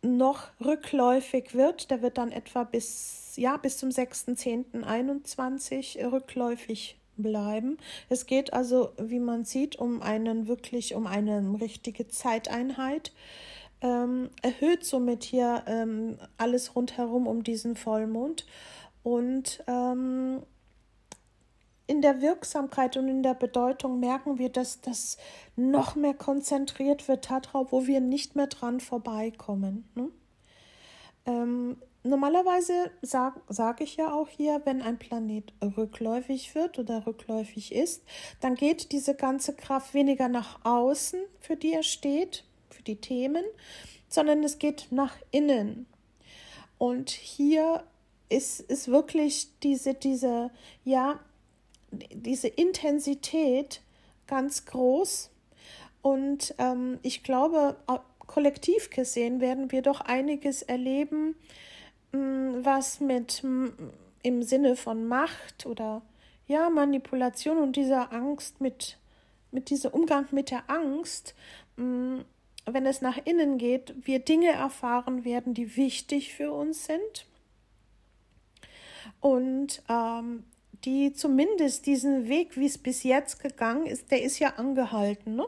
noch 0.02 0.48
rückläufig 0.64 1.54
wird. 1.54 1.90
Der 1.90 2.02
wird 2.02 2.18
dann 2.18 2.30
etwa 2.30 2.64
bis, 2.64 3.32
ja, 3.36 3.56
bis 3.56 3.78
zum 3.78 3.88
6.10.21 3.88 6.12
rückläufig 6.12 6.99
bleiben. 7.22 7.78
Es 8.08 8.26
geht 8.26 8.52
also, 8.52 8.92
wie 8.98 9.20
man 9.20 9.44
sieht, 9.44 9.76
um 9.76 10.02
einen 10.02 10.48
wirklich, 10.48 10.94
um 10.94 11.06
eine 11.06 11.60
richtige 11.60 12.08
Zeiteinheit. 12.08 13.12
Ähm, 13.82 14.30
erhöht 14.42 14.84
somit 14.84 15.24
hier 15.24 15.62
ähm, 15.66 16.18
alles 16.36 16.76
rundherum 16.76 17.26
um 17.26 17.42
diesen 17.42 17.76
Vollmond 17.76 18.46
und 19.02 19.64
ähm, 19.66 20.42
in 21.86 22.02
der 22.02 22.20
Wirksamkeit 22.20 22.96
und 22.96 23.08
in 23.08 23.24
der 23.24 23.34
Bedeutung 23.34 23.98
merken 23.98 24.38
wir, 24.38 24.48
dass 24.48 24.80
das 24.80 25.16
noch 25.56 25.96
mehr 25.96 26.14
konzentriert 26.14 27.08
wird 27.08 27.28
darauf, 27.30 27.72
wo 27.72 27.86
wir 27.86 28.00
nicht 28.00 28.36
mehr 28.36 28.46
dran 28.46 28.78
vorbeikommen. 28.78 29.88
Ne? 29.96 30.08
Ähm, 31.26 31.78
normalerweise 32.02 32.90
sage 33.02 33.40
sag 33.48 33.80
ich 33.80 33.96
ja 33.96 34.12
auch 34.12 34.28
hier, 34.28 34.62
wenn 34.64 34.82
ein 34.82 34.98
Planet 34.98 35.52
rückläufig 35.76 36.54
wird 36.54 36.78
oder 36.78 37.06
rückläufig 37.06 37.74
ist, 37.74 38.02
dann 38.40 38.54
geht 38.54 38.92
diese 38.92 39.14
ganze 39.14 39.54
Kraft 39.54 39.94
weniger 39.94 40.28
nach 40.28 40.64
außen, 40.64 41.20
für 41.40 41.56
die 41.56 41.72
er 41.72 41.82
steht, 41.82 42.44
für 42.70 42.82
die 42.82 42.96
Themen, 42.96 43.44
sondern 44.08 44.42
es 44.42 44.58
geht 44.58 44.88
nach 44.90 45.16
innen. 45.30 45.86
Und 46.78 47.10
hier 47.10 47.84
ist, 48.30 48.60
ist 48.60 48.88
wirklich 48.88 49.48
diese, 49.60 49.94
diese, 49.94 50.50
ja, 50.84 51.20
diese 51.90 52.48
Intensität 52.48 53.82
ganz 54.26 54.64
groß. 54.64 55.30
Und 56.02 56.54
ähm, 56.58 56.98
ich 57.02 57.22
glaube, 57.22 57.76
kollektiv 58.26 58.90
gesehen 58.90 59.40
werden 59.40 59.70
wir 59.72 59.82
doch 59.82 60.00
einiges 60.00 60.62
erleben, 60.62 61.34
was 62.12 63.00
mit 63.00 63.42
mm, 63.42 63.66
im 64.22 64.42
Sinne 64.42 64.76
von 64.76 65.06
Macht 65.06 65.66
oder 65.66 66.02
ja, 66.46 66.68
Manipulation 66.68 67.58
und 67.58 67.76
dieser 67.76 68.12
Angst 68.12 68.60
mit, 68.60 68.98
mit 69.50 69.70
diesem 69.70 69.92
Umgang 69.92 70.26
mit 70.30 70.50
der 70.50 70.68
Angst, 70.68 71.34
mm, 71.76 72.18
wenn 72.66 72.86
es 72.86 73.00
nach 73.00 73.18
innen 73.24 73.58
geht, 73.58 73.94
wir 74.06 74.18
Dinge 74.18 74.50
erfahren 74.50 75.24
werden, 75.24 75.54
die 75.54 75.76
wichtig 75.76 76.34
für 76.34 76.52
uns 76.52 76.86
sind. 76.86 77.26
Und 79.20 79.82
ähm, 79.88 80.44
die 80.84 81.12
zumindest 81.12 81.86
diesen 81.86 82.28
Weg, 82.28 82.56
wie 82.56 82.66
es 82.66 82.78
bis 82.78 83.02
jetzt 83.02 83.40
gegangen 83.40 83.86
ist, 83.86 84.10
der 84.10 84.22
ist 84.22 84.38
ja 84.38 84.54
angehalten. 84.56 85.36
Ne? 85.36 85.46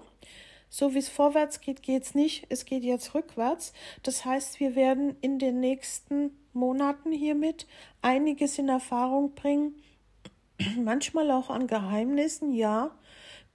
So 0.68 0.94
wie 0.94 0.98
es 0.98 1.08
vorwärts 1.08 1.60
geht, 1.60 1.82
geht 1.82 2.02
es 2.02 2.14
nicht. 2.14 2.46
Es 2.48 2.64
geht 2.64 2.82
jetzt 2.82 3.14
rückwärts. 3.14 3.72
Das 4.02 4.24
heißt, 4.24 4.60
wir 4.60 4.74
werden 4.74 5.16
in 5.20 5.38
den 5.38 5.60
nächsten 5.60 6.30
Monaten 6.52 7.12
hiermit 7.12 7.66
einiges 8.02 8.58
in 8.58 8.68
Erfahrung 8.68 9.34
bringen. 9.34 9.74
Manchmal 10.78 11.30
auch 11.30 11.50
an 11.50 11.66
Geheimnissen, 11.66 12.52
ja, 12.52 12.90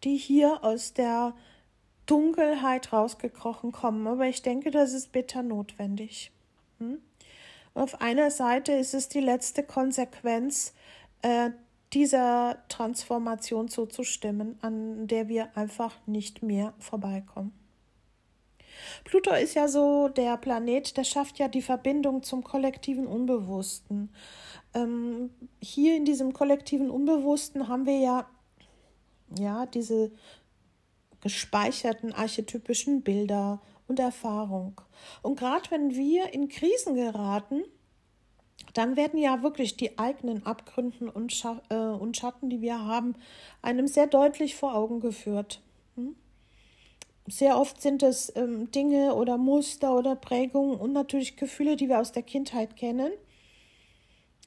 die 0.04 0.18
hier 0.18 0.64
aus 0.64 0.94
der 0.94 1.36
Dunkelheit 2.06 2.94
rausgekrochen 2.94 3.72
kommen. 3.72 4.08
Aber 4.08 4.26
ich 4.26 4.42
denke, 4.42 4.72
das 4.72 4.94
ist 4.94 5.12
bitter 5.12 5.44
notwendig. 5.44 6.32
Hm? 6.80 7.00
Auf 7.74 8.02
einer 8.02 8.32
Seite 8.32 8.74
ist 8.74 8.94
es 8.94 9.10
die 9.10 9.20
letzte 9.20 9.64
Konsequenz 9.64 10.74
äh, 11.22 11.52
dieser 11.94 12.58
Transformation 12.70 13.70
zuzustimmen, 13.70 14.58
an 14.62 15.08
der 15.08 15.28
wir 15.30 15.56
einfach 15.56 15.96
nicht 16.06 16.44
mehr 16.44 16.74
vorbeikommen. 16.80 17.54
Pluto 19.04 19.34
ist 19.34 19.56
ja 19.56 19.68
so 19.68 20.08
der 20.08 20.38
Planet, 20.38 20.98
der 20.98 21.04
schafft 21.04 21.40
ja 21.40 21.48
die 21.48 21.62
Verbindung 21.62 22.24
zum 22.24 22.44
kollektiven 22.44 23.08
Unbewussten. 23.08 24.10
Ähm, 24.74 25.30
hier 25.62 25.96
in 25.96 26.06
diesem 26.06 26.34
kollektiven 26.34 26.90
Unbewussten 26.90 27.68
haben 27.68 27.86
wir 27.86 28.00
ja, 28.00 28.30
ja 29.38 29.66
diese 29.66 30.12
gespeicherten 31.22 32.13
archetypischen 32.13 33.02
Bilder 33.02 33.62
und 33.88 34.00
Erfahrung. 34.00 34.80
Und 35.22 35.38
gerade 35.40 35.70
wenn 35.72 35.96
wir 35.96 36.34
in 36.34 36.50
Krisen 36.50 36.96
geraten, 36.96 37.63
dann 38.74 38.96
werden 38.96 39.20
ja 39.20 39.42
wirklich 39.44 39.78
die 39.78 39.98
eigenen 39.98 40.46
Abgründen 40.46 41.10
und, 41.10 41.32
äh, 41.70 42.13
Schatten, 42.13 42.50
die 42.50 42.62
wir 42.62 42.86
haben, 42.86 43.16
einem 43.62 43.88
sehr 43.88 44.08
deutlich 44.08 44.56
vor 44.56 44.76
Augen 44.76 45.00
geführt. 45.00 45.62
Hm? 45.96 46.16
Sehr 47.28 47.60
oft 47.60 47.82
sind 47.82 48.04
es 48.04 48.32
ähm, 48.36 48.72
Dinge 48.72 49.13
oder 49.13 49.38
Muster 49.38 49.96
oder 49.96 50.16
Prägungen 50.16 50.80
und 50.80 50.94
natürlich 50.94 51.36
Gefühle, 51.36 51.76
die 51.76 51.90
wir 51.90 52.00
aus 52.00 52.13
der 52.13 52.24
Kindheit 52.24 52.78
kennen. 52.78 53.12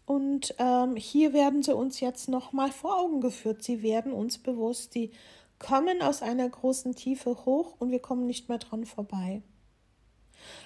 Und 0.07 0.55
ähm, 0.59 0.97
hier 0.97 1.33
werden 1.33 1.63
sie 1.63 1.75
uns 1.75 2.01
jetzt 2.01 2.29
nochmal 2.29 2.73
vor 2.73 2.99
Augen 2.99 3.21
geführt. 3.21 3.63
Sie 3.63 3.83
werden 3.83 4.13
uns 4.13 4.39
bewusst, 4.39 4.95
die 4.95 5.13
kommen 5.61 6.03
aus 6.03 6.23
einer 6.23 6.49
großen 6.49 6.97
Tiefe 6.97 7.45
hoch 7.45 7.75
und 7.79 7.91
wir 7.91 8.01
kommen 8.01 8.27
nicht 8.27 8.49
mehr 8.49 8.59
dran 8.59 8.87
vorbei. 8.87 9.43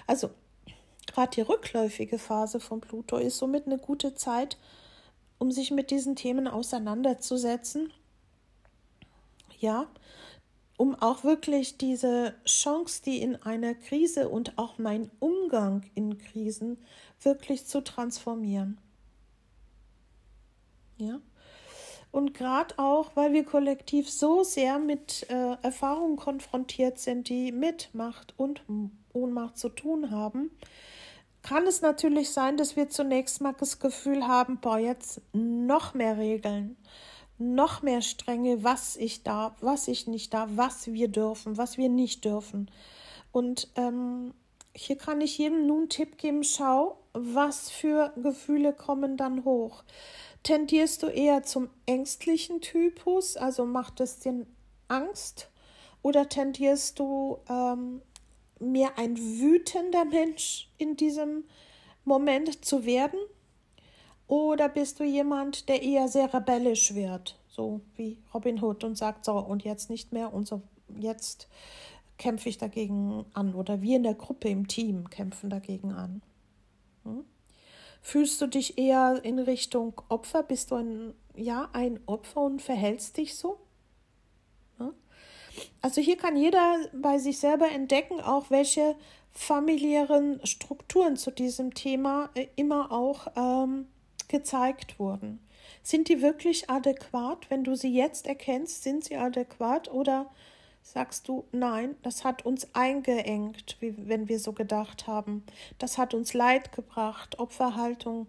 Also 0.07 0.29
gerade 1.05 1.31
die 1.31 1.41
rückläufige 1.41 2.17
Phase 2.17 2.59
von 2.59 2.81
Pluto 2.81 3.17
ist 3.17 3.37
somit 3.37 3.67
eine 3.67 3.77
gute 3.77 4.15
Zeit, 4.15 4.57
um 5.37 5.51
sich 5.51 5.69
mit 5.69 5.91
diesen 5.91 6.15
Themen 6.15 6.47
auseinanderzusetzen. 6.47 7.91
Ja, 9.59 9.87
um 10.77 10.95
auch 10.95 11.23
wirklich 11.23 11.77
diese 11.77 12.35
Chance, 12.45 13.01
die 13.05 13.21
in 13.21 13.41
einer 13.41 13.73
Krise 13.73 14.29
und 14.29 14.57
auch 14.57 14.77
mein 14.77 15.09
Umgang 15.19 15.83
in 15.95 16.17
Krisen 16.17 16.77
wirklich 17.21 17.65
zu 17.65 17.81
transformieren. 17.81 18.77
Ja. 20.97 21.19
Und 22.11 22.33
gerade 22.33 22.79
auch, 22.79 23.11
weil 23.15 23.33
wir 23.33 23.43
kollektiv 23.43 24.09
so 24.09 24.43
sehr 24.43 24.79
mit 24.79 25.29
äh, 25.29 25.57
Erfahrungen 25.61 26.15
konfrontiert 26.15 26.97
sind, 26.97 27.27
die 27.27 27.51
mit 27.51 27.89
Macht 27.93 28.33
und 28.37 28.63
Ohnmacht 29.11 29.57
zu 29.57 29.67
tun 29.67 30.11
haben, 30.11 30.51
kann 31.41 31.67
es 31.67 31.81
natürlich 31.81 32.31
sein, 32.31 32.57
dass 32.57 32.75
wir 32.75 32.89
zunächst 32.89 33.41
mal 33.41 33.53
das 33.53 33.79
Gefühl 33.79 34.27
haben, 34.27 34.59
boah, 34.59 34.79
jetzt 34.79 35.21
noch 35.33 35.93
mehr 35.93 36.17
Regeln, 36.17 36.77
noch 37.37 37.81
mehr 37.81 38.01
Strenge, 38.01 38.63
was 38.63 38.95
ich 38.95 39.23
darf, 39.23 39.53
was 39.61 39.87
ich 39.87 40.07
nicht 40.07 40.33
darf, 40.33 40.49
was 40.55 40.87
wir 40.87 41.07
dürfen, 41.07 41.57
was 41.57 41.77
wir 41.77 41.89
nicht 41.89 42.23
dürfen. 42.25 42.71
Und 43.31 43.69
ähm, 43.75 44.33
hier 44.73 44.97
kann 44.97 45.21
ich 45.21 45.37
jedem 45.37 45.67
nun 45.67 45.79
einen 45.79 45.89
Tipp 45.89 46.17
geben, 46.17 46.43
schau, 46.43 46.97
was 47.13 47.69
für 47.69 48.13
Gefühle 48.21 48.73
kommen 48.73 49.17
dann 49.17 49.45
hoch. 49.45 49.83
Tendierst 50.43 51.03
du 51.03 51.07
eher 51.07 51.43
zum 51.43 51.69
ängstlichen 51.85 52.61
Typus, 52.61 53.35
also 53.35 53.65
macht 53.65 53.99
es 53.99 54.19
dir 54.19 54.45
Angst? 54.87 55.49
Oder 56.01 56.29
tendierst 56.29 56.99
du 56.99 57.39
ähm, 57.49 58.01
mehr 58.59 58.97
ein 58.97 59.17
wütender 59.17 60.05
Mensch 60.05 60.69
in 60.77 60.95
diesem 60.95 61.45
Moment 62.03 62.63
zu 62.63 62.85
werden? 62.85 63.19
Oder 64.27 64.69
bist 64.69 64.99
du 64.99 65.03
jemand, 65.03 65.69
der 65.69 65.83
eher 65.83 66.07
sehr 66.07 66.33
rebellisch 66.33 66.95
wird, 66.95 67.37
so 67.47 67.81
wie 67.95 68.17
Robin 68.33 68.61
Hood 68.61 68.83
und 68.83 68.97
sagt, 68.97 69.25
so 69.25 69.33
und 69.33 69.63
jetzt 69.63 69.89
nicht 69.89 70.11
mehr 70.11 70.33
und 70.33 70.47
so 70.47 70.61
jetzt 70.97 71.47
kämpfe 72.17 72.49
ich 72.49 72.57
dagegen 72.57 73.25
an 73.33 73.53
oder 73.53 73.81
wir 73.81 73.97
in 73.97 74.03
der 74.03 74.15
Gruppe 74.15 74.49
im 74.49 74.67
Team 74.67 75.09
kämpfen 75.09 75.49
dagegen 75.49 75.91
an? 75.91 76.21
Hm? 77.03 77.25
Fühlst 78.01 78.39
du 78.41 78.47
dich 78.47 78.77
eher 78.77 79.21
in 79.23 79.39
Richtung 79.39 80.01
Opfer? 80.09 80.43
Bist 80.43 80.71
du 80.71 80.75
ein, 80.75 81.13
ja, 81.35 81.69
ein 81.73 81.99
Opfer 82.05 82.41
und 82.41 82.61
verhältst 82.61 83.17
dich 83.17 83.35
so? 83.35 83.57
Ja? 84.79 84.93
Also 85.81 86.01
hier 86.01 86.17
kann 86.17 86.37
jeder 86.37 86.77
bei 86.93 87.17
sich 87.17 87.39
selber 87.39 87.69
entdecken, 87.69 88.21
auch 88.21 88.49
welche 88.49 88.95
familiären 89.31 90.39
Strukturen 90.45 91.17
zu 91.17 91.31
diesem 91.31 91.73
Thema 91.73 92.29
äh, 92.35 92.47
immer 92.55 92.91
auch 92.91 93.27
ähm, 93.35 93.87
gezeigt 94.29 94.99
wurden. 94.99 95.39
Sind 95.83 96.09
die 96.09 96.21
wirklich 96.21 96.69
adäquat? 96.69 97.49
Wenn 97.49 97.63
du 97.63 97.75
sie 97.75 97.93
jetzt 97.93 98.27
erkennst, 98.27 98.83
sind 98.83 99.03
sie 99.03 99.17
adäquat 99.17 99.91
oder 99.91 100.29
sagst 100.81 101.27
du, 101.27 101.45
nein, 101.51 101.95
das 102.03 102.23
hat 102.23 102.45
uns 102.45 102.73
eingeengt, 102.75 103.77
wie 103.79 103.95
wenn 104.07 104.29
wir 104.29 104.39
so 104.39 104.53
gedacht 104.53 105.07
haben. 105.07 105.43
Das 105.79 105.97
hat 105.97 106.13
uns 106.13 106.33
Leid 106.33 106.71
gebracht. 106.71 107.39
Opferhaltung 107.39 108.27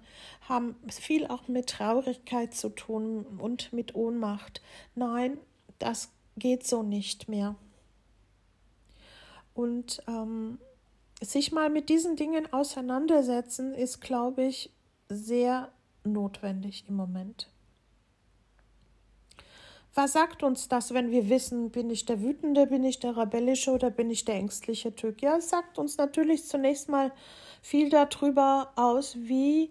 haben 0.48 0.74
viel 0.88 1.26
auch 1.26 1.48
mit 1.48 1.68
Traurigkeit 1.68 2.54
zu 2.54 2.70
tun 2.70 3.26
und 3.38 3.72
mit 3.74 3.94
Ohnmacht. 3.94 4.62
Nein, 4.94 5.36
das 5.78 6.10
geht 6.38 6.66
so 6.66 6.82
nicht 6.82 7.28
mehr. 7.28 7.56
Und 9.52 10.02
ähm, 10.08 10.58
sich 11.22 11.52
mal 11.52 11.68
mit 11.68 11.90
diesen 11.90 12.16
Dingen 12.16 12.52
auseinandersetzen, 12.52 13.74
ist, 13.74 14.00
glaube 14.00 14.44
ich, 14.44 14.70
sehr 15.08 15.70
notwendig 16.06 16.84
im 16.88 16.96
Moment. 16.96 17.48
Was 19.96 20.12
sagt 20.12 20.42
uns 20.42 20.68
das, 20.68 20.92
wenn 20.92 21.10
wir 21.10 21.30
wissen, 21.30 21.70
bin 21.70 21.88
ich 21.88 22.04
der 22.04 22.20
wütende, 22.20 22.66
bin 22.66 22.84
ich 22.84 22.98
der 22.98 23.16
rebellische 23.16 23.70
oder 23.70 23.90
bin 23.90 24.10
ich 24.10 24.26
der 24.26 24.34
ängstliche 24.34 24.94
Typ? 24.94 25.22
Ja, 25.22 25.38
es 25.38 25.48
sagt 25.48 25.78
uns 25.78 25.96
natürlich 25.96 26.44
zunächst 26.44 26.90
mal 26.90 27.12
viel 27.62 27.88
darüber 27.88 28.72
aus, 28.76 29.16
wie 29.16 29.70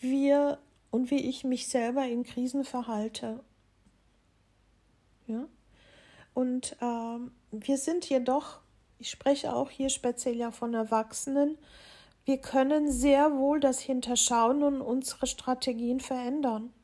wir 0.00 0.58
und 0.90 1.10
wie 1.10 1.28
ich 1.28 1.44
mich 1.44 1.68
selber 1.68 2.06
in 2.06 2.24
Krisen 2.24 2.64
verhalte. 2.64 3.40
Ja? 5.26 5.46
Und 6.32 6.76
ähm, 6.80 7.32
wir 7.50 7.76
sind 7.76 8.08
jedoch, 8.08 8.60
ich 8.98 9.10
spreche 9.10 9.54
auch 9.54 9.68
hier 9.68 9.90
speziell 9.90 10.36
ja 10.36 10.50
von 10.50 10.72
Erwachsenen, 10.72 11.58
wir 12.28 12.38
können 12.38 12.92
sehr 12.92 13.38
wohl 13.38 13.58
das 13.58 13.80
Hinterschauen 13.80 14.62
und 14.62 14.82
unsere 14.82 15.26
Strategien 15.26 15.98
verändern 15.98 16.74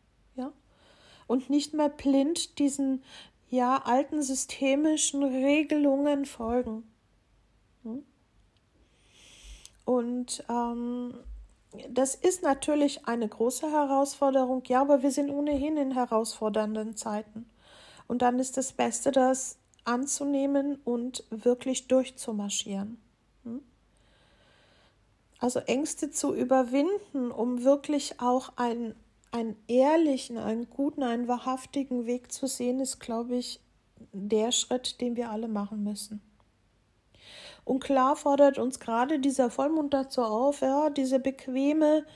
und 1.27 1.51
nicht 1.51 1.75
mehr 1.75 1.89
blind 1.89 2.59
diesen 2.59 3.03
ja 3.51 3.83
alten 3.85 4.23
systemischen 4.23 5.23
Regelungen 5.23 6.25
folgen. 6.25 6.85
Und 9.85 10.45
ähm, 10.49 11.15
das 11.91 12.15
ist 12.15 12.43
natürlich 12.43 13.07
eine 13.07 13.29
große 13.29 13.71
Herausforderung, 13.71 14.63
ja, 14.67 14.81
aber 14.81 15.03
wir 15.03 15.11
sind 15.11 15.31
ohnehin 15.31 15.77
in 15.77 15.93
herausfordernden 15.93 16.97
Zeiten. 16.97 17.51
Und 18.07 18.23
dann 18.23 18.39
ist 18.39 18.57
das 18.57 18.73
Beste, 18.73 19.13
das 19.13 19.59
anzunehmen 19.85 20.77
und 20.85 21.25
wirklich 21.31 21.87
durchzumarschieren. 21.89 23.04
Also 25.45 25.61
Ängste 25.61 26.11
zu 26.11 26.35
überwinden, 26.35 27.31
um 27.31 27.65
wirklich 27.65 28.19
auch 28.19 28.55
ein 28.57 28.95
einen 29.31 29.57
ehrlichen, 29.67 30.39
einen 30.39 30.71
guten, 30.71 31.03
einen 31.03 31.29
wahrhaftigen 31.29 32.07
Weg 32.07 32.33
zu 32.33 32.47
sehen, 32.47 32.81
ist, 32.81 32.99
glaube 32.99 33.37
ich, 33.37 33.61
der 34.13 34.53
Schritt, 34.53 35.03
den 35.03 35.17
wir 35.17 35.29
alle 35.29 35.49
machen 35.49 35.85
müssen. 35.85 36.23
Und 37.65 37.85
klar 37.85 38.17
fordert 38.17 38.59
uns 38.59 38.81
gerade 38.81 39.19
dieser 39.19 39.51
Vollmond 39.51 39.93
dazu 39.93 40.23
auf, 40.23 40.63
ja, 40.63 40.89
diese 40.89 41.19
bequeme, 41.19 42.07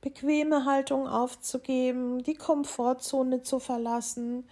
bequeme 0.00 0.64
Haltung 0.64 1.06
aufzugeben, 1.06 2.22
die 2.22 2.34
Komfortzone 2.34 3.42
zu 3.42 3.58
verlassen. 3.58 4.48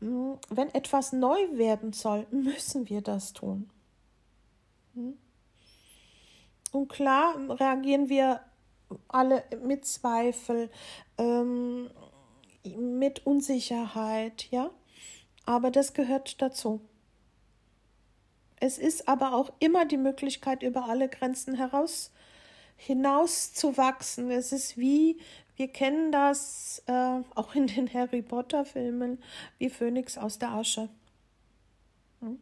Hm, 0.00 0.38
wenn 0.48 0.74
etwas 0.74 1.12
neu 1.12 1.38
werden 1.52 1.92
soll, 1.92 2.26
müssen 2.32 2.88
wir 2.88 3.02
das 3.02 3.34
tun. 3.34 3.70
Hm? 4.94 5.16
Und 6.76 6.88
klar 6.88 7.36
reagieren 7.48 8.10
wir 8.10 8.40
alle 9.08 9.44
mit 9.64 9.86
Zweifel, 9.86 10.68
ähm, 11.16 11.90
mit 12.76 13.24
Unsicherheit, 13.24 14.46
ja. 14.50 14.70
Aber 15.46 15.70
das 15.70 15.94
gehört 15.94 16.42
dazu. 16.42 16.82
Es 18.60 18.76
ist 18.76 19.08
aber 19.08 19.34
auch 19.34 19.50
immer 19.58 19.86
die 19.86 19.96
Möglichkeit, 19.96 20.62
über 20.62 20.84
alle 20.84 21.08
Grenzen 21.08 21.54
heraus 21.54 22.12
hinaus 22.76 23.54
zu 23.54 23.78
wachsen. 23.78 24.30
Es 24.30 24.52
ist 24.52 24.76
wie, 24.76 25.18
wir 25.56 25.68
kennen 25.68 26.12
das 26.12 26.82
äh, 26.88 27.20
auch 27.34 27.54
in 27.54 27.68
den 27.68 27.90
Harry 27.94 28.20
Potter 28.20 28.66
Filmen, 28.66 29.22
wie 29.56 29.70
Phönix 29.70 30.18
aus 30.18 30.38
der 30.38 30.50
Asche. 30.50 30.90
Hm? 32.20 32.38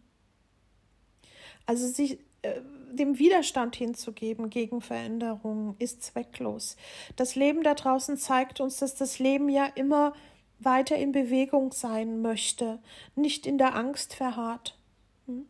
Also 1.66 1.86
sich 1.86 2.18
äh, 2.42 2.60
dem 2.94 3.18
Widerstand 3.18 3.76
hinzugeben 3.76 4.50
gegen 4.50 4.80
Veränderungen 4.80 5.76
ist 5.78 6.02
zwecklos. 6.02 6.76
Das 7.16 7.34
Leben 7.34 7.62
da 7.62 7.74
draußen 7.74 8.16
zeigt 8.16 8.60
uns, 8.60 8.78
dass 8.78 8.94
das 8.94 9.18
Leben 9.18 9.48
ja 9.48 9.66
immer 9.66 10.14
weiter 10.58 10.96
in 10.96 11.12
Bewegung 11.12 11.72
sein 11.72 12.22
möchte, 12.22 12.78
nicht 13.14 13.46
in 13.46 13.58
der 13.58 13.74
Angst 13.74 14.14
verharrt. 14.14 14.78
Hm? 15.26 15.46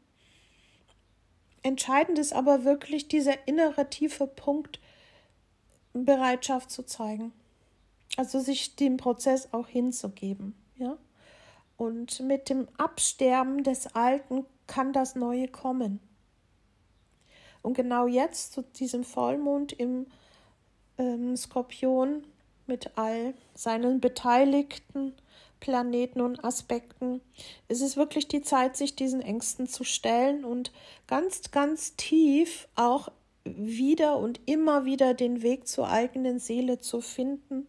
Entscheidend 1.63 2.19
ist 2.19 2.33
aber 2.33 2.65
wirklich 2.65 3.09
dieser 3.09 3.47
innere 3.47 3.89
tiefe 3.91 4.27
Punkt, 4.27 4.81
Bereitschaft 5.93 6.71
zu 6.71 6.85
zeigen. 6.85 7.33
Also 8.17 8.41
sich 8.41 8.77
dem 8.77 8.97
Prozess 8.97 9.49
auch 9.53 9.69
hinzugeben, 9.69 10.55
ja. 10.77 10.97
Und 11.77 12.21
mit 12.21 12.49
dem 12.51 12.69
Absterben 12.77 13.65
des 13.65 13.95
Alten 13.97 14.47
kann 14.69 14.93
das 14.93 15.17
Neue 15.17 15.49
kommen. 15.49 16.01
Und 17.65 17.73
genau 17.73 18.07
jetzt, 18.07 18.53
zu 18.53 18.61
diesem 18.61 19.05
Vollmond 19.05 19.73
im 19.73 20.07
ähm, 20.99 21.35
Skorpion 21.35 22.23
mit 22.67 22.91
all 22.99 23.33
seinen 23.55 24.01
beteiligten 24.01 25.15
Planeten 25.61 26.21
und 26.21 26.45
Aspekten, 26.45 27.23
ist 27.69 27.81
es 27.81 27.97
wirklich 27.97 28.29
die 28.29 28.43
Zeit, 28.43 28.77
sich 28.77 28.97
diesen 28.97 29.23
Ängsten 29.23 29.67
zu 29.67 29.83
stellen 29.83 30.45
und 30.45 30.73
ganz, 31.07 31.53
ganz 31.53 31.97
tief 31.97 32.69
auch 32.75 33.09
wieder 33.45 34.19
und 34.19 34.43
immer 34.45 34.85
wieder 34.85 35.15
den 35.15 35.41
Weg 35.41 35.67
zur 35.67 35.89
eigenen 35.89 36.39
Seele 36.39 36.81
zu 36.81 37.01
finden 37.01 37.67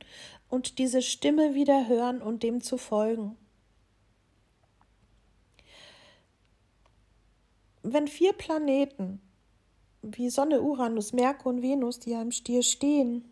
und 0.49 0.77
diese 0.77 1.01
Stimme 1.01 1.55
wieder 1.55 1.87
hören 1.87 2.21
und 2.21 2.43
dem 2.43 2.59
zu 2.59 2.77
folgen. 2.77 3.37
Wenn 7.81 8.09
vier 8.09 8.33
Planeten 8.33 9.21
wie 10.11 10.29
Sonne, 10.29 10.61
Uranus, 10.61 11.13
Merkur 11.13 11.53
und 11.53 11.61
Venus, 11.61 11.99
die 11.99 12.11
ja 12.11 12.21
im 12.21 12.31
Stier 12.31 12.63
stehen, 12.63 13.25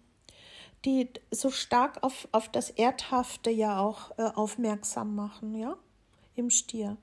die 0.85 1.09
so 1.31 1.49
stark 1.49 2.03
auf, 2.03 2.27
auf 2.31 2.49
das 2.49 2.69
Erdhafte 2.69 3.49
ja 3.49 3.79
auch 3.79 4.11
äh, 4.17 4.23
aufmerksam 4.23 5.15
machen, 5.15 5.55
ja, 5.55 5.77
im 6.35 6.49
Stier. 6.49 6.97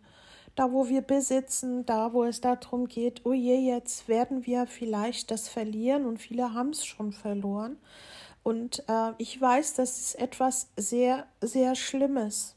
Da, 0.57 0.73
wo 0.73 0.89
wir 0.89 1.01
besitzen, 1.01 1.87
da, 1.87 2.13
wo 2.13 2.25
es 2.25 2.41
darum 2.41 2.89
geht, 2.89 3.25
oh 3.25 3.33
je, 3.33 3.57
jetzt 3.57 4.09
werden 4.09 4.45
wir 4.45 4.67
vielleicht 4.67 5.31
das 5.31 5.49
verlieren 5.49 6.05
und 6.05 6.19
viele 6.19 6.53
haben 6.53 6.71
es 6.71 6.85
schon 6.85 7.13
verloren. 7.13 7.79
Und 8.43 8.85
äh, 8.89 9.13
ich 9.19 9.41
weiß, 9.41 9.75
das 9.75 10.01
ist 10.01 10.15
etwas 10.17 10.71
sehr, 10.77 11.27
sehr 11.41 11.75
Schlimmes. 11.75 12.57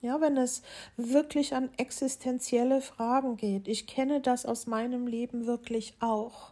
Ja, 0.00 0.20
wenn 0.20 0.36
es 0.36 0.62
wirklich 0.96 1.54
an 1.54 1.70
existenzielle 1.76 2.80
Fragen 2.80 3.36
geht. 3.36 3.68
Ich 3.68 3.86
kenne 3.86 4.20
das 4.20 4.44
aus 4.44 4.66
meinem 4.66 5.06
Leben 5.06 5.46
wirklich 5.46 5.94
auch. 6.00 6.51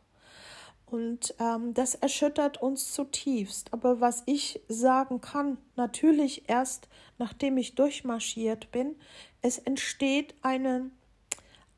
Und 0.91 1.35
ähm, 1.39 1.73
das 1.73 1.95
erschüttert 1.95 2.61
uns 2.61 2.93
zutiefst. 2.93 3.73
Aber 3.73 4.01
was 4.01 4.25
ich 4.27 4.61
sagen 4.69 5.21
kann, 5.21 5.57
natürlich 5.77 6.49
erst 6.49 6.89
nachdem 7.21 7.59
ich 7.59 7.77
durchmarschiert 7.77 8.73
bin, 8.73 8.97
es 9.43 9.59
entsteht 9.59 10.35
eine, 10.43 10.91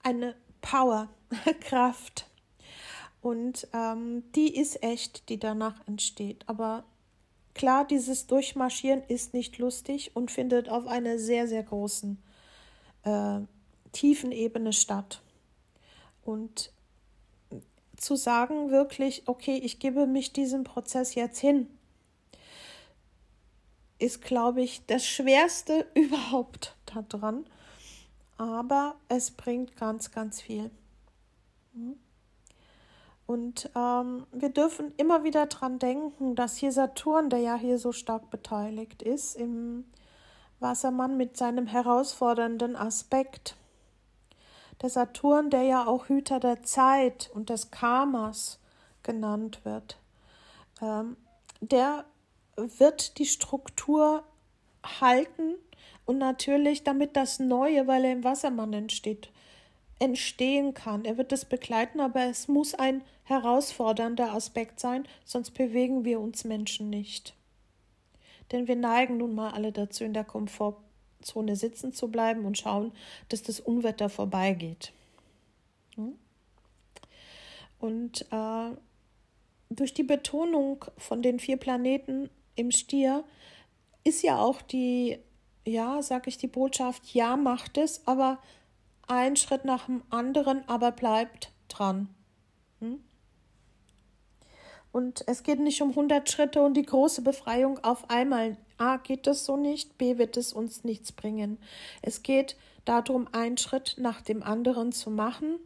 eine 0.03 0.35
Power, 0.63 1.11
Kraft. 1.61 2.27
Und 3.21 3.69
ähm, 3.75 4.23
die 4.35 4.57
ist 4.57 4.83
echt, 4.83 5.29
die 5.29 5.39
danach 5.39 5.87
entsteht. 5.87 6.45
Aber 6.47 6.85
klar, 7.55 7.85
dieses 7.85 8.27
Durchmarschieren 8.29 9.03
ist 9.09 9.35
nicht 9.35 9.59
lustig 9.59 10.13
und 10.15 10.31
findet 10.31 10.69
auf 10.69 10.87
einer 10.87 11.19
sehr, 11.19 11.47
sehr 11.49 11.65
großen, 11.65 12.23
äh, 13.03 13.41
tiefen 13.93 14.33
Ebene 14.33 14.73
statt. 14.73 15.23
Und 16.25 16.73
zu 18.03 18.17
sagen, 18.17 18.71
wirklich, 18.71 19.23
okay, 19.27 19.57
ich 19.57 19.79
gebe 19.79 20.07
mich 20.07 20.33
diesem 20.33 20.65
Prozess 20.65 21.15
jetzt 21.15 21.39
hin, 21.39 21.69
ist, 23.99 24.23
glaube 24.23 24.63
ich, 24.63 24.85
das 24.87 25.07
Schwerste 25.07 25.87
überhaupt 25.95 26.77
daran. 26.87 27.47
Aber 28.37 28.97
es 29.09 29.31
bringt 29.31 29.77
ganz, 29.77 30.11
ganz 30.11 30.41
viel. 30.41 30.71
Hm? 31.75 31.97
Und 33.27 33.71
ähm, 33.77 34.27
wir 34.33 34.49
dürfen 34.49 34.93
immer 34.97 35.23
wieder 35.23 35.47
daran 35.47 35.79
denken, 35.79 36.35
dass 36.35 36.57
hier 36.57 36.73
Saturn, 36.73 37.31
der 37.31 37.39
ja 37.39 37.57
hier 37.57 37.79
so 37.79 37.93
stark 37.93 38.31
beteiligt 38.31 39.03
ist, 39.03 39.37
im 39.37 39.85
Wassermann 40.59 41.17
mit 41.17 41.37
seinem 41.37 41.67
herausfordernden 41.67 42.75
Aspekt, 42.77 43.57
der 44.83 44.91
Saturn, 44.91 45.51
der 45.51 45.63
ja 45.63 45.87
auch 45.87 46.09
Hüter 46.09 46.41
der 46.41 46.63
Zeit 46.63 47.31
und 47.33 47.49
des 47.51 47.71
Karmas 47.71 48.59
genannt 49.03 49.65
wird, 49.65 49.99
ähm, 50.81 51.17
der 51.61 52.05
wird 52.57 53.19
die 53.19 53.27
Struktur 53.27 54.25
halten 55.01 55.55
und 56.05 56.19
natürlich, 56.19 56.83
damit 56.83 57.17
das 57.17 57.39
Neue, 57.39 57.87
weil 57.87 58.05
er 58.05 58.13
im 58.13 58.25
Wassermann 58.25 58.73
entsteht, 58.73 59.31
entstehen 60.01 60.75
kann. 60.75 61.05
Er 61.05 61.17
wird 61.17 61.33
es 61.33 61.45
begleiten, 61.45 62.01
aber 62.01 62.25
es 62.25 62.49
muss 62.49 62.75
ein 62.75 63.03
herausfordernder 63.25 64.33
Aspekt 64.33 64.81
sein, 64.81 65.07
sonst 65.25 65.53
bewegen 65.53 66.05
wir 66.05 66.21
uns 66.21 66.45
Menschen 66.45 66.91
nicht. 66.91 67.35
Denn 68.51 68.67
wir 68.67 68.77
neigen 68.77 69.19
nun 69.19 69.35
mal 69.35 69.53
alle 69.53 69.71
dazu, 69.71 70.03
in 70.03 70.13
der 70.13 70.25
Komfort 70.25 70.77
Zone 71.23 71.57
sitzen 71.57 71.93
zu 71.93 72.09
bleiben 72.09 72.45
und 72.45 72.59
schauen, 72.59 72.93
dass 73.29 73.43
das 73.43 73.61
Unwetter 73.61 74.09
vorbeigeht. 74.09 74.93
Und 77.79 78.27
äh, 78.31 78.71
durch 79.71 79.95
die 79.95 80.05
Betonung 80.05 80.85
von 80.97 81.23
den 81.23 81.39
vier 81.39 81.57
Planeten 81.57 82.31
im 82.55 82.71
Stier 82.71 83.25
ist 84.05 84.23
ja 84.23 84.39
auch 84.39 84.63
die, 84.63 85.19
ja, 85.65 86.03
sag 86.03 86.27
ich 86.27 86.39
die 86.39 86.49
Botschaft, 86.49 87.15
ja, 87.15 87.37
macht 87.37 87.79
es, 87.79 88.07
aber 88.07 88.39
ein 89.09 89.37
Schritt 89.37 89.65
nach 89.65 89.87
dem 89.87 90.03
anderen, 90.11 90.67
aber 90.69 90.93
bleibt 90.93 91.53
dran. 91.69 92.09
Und 94.93 95.25
es 95.27 95.43
geht 95.43 95.59
nicht 95.59 95.81
um 95.81 95.91
100 95.91 96.31
Schritte 96.31 96.63
und 96.63 96.75
die 96.75 96.85
große 96.85 97.23
Befreiung 97.23 97.83
auf 97.83 98.11
einmal. 98.11 98.57
A, 98.77 98.99
geht 98.99 99.27
das 99.27 99.45
so 99.45 99.57
nicht, 99.57 99.97
B, 99.97 100.19
wird 100.19 100.37
es 100.37 100.53
uns 100.53 100.85
nichts 100.85 101.13
bringen. 101.13 101.59
Es 102.03 102.23
geht 102.23 102.57
darum, 102.85 103.27
einen 103.33 103.57
Schritt 103.57 103.97
nach 103.99 104.21
dem 104.21 104.43
anderen 104.43 104.93
zu 104.93 105.11
machen, 105.11 105.59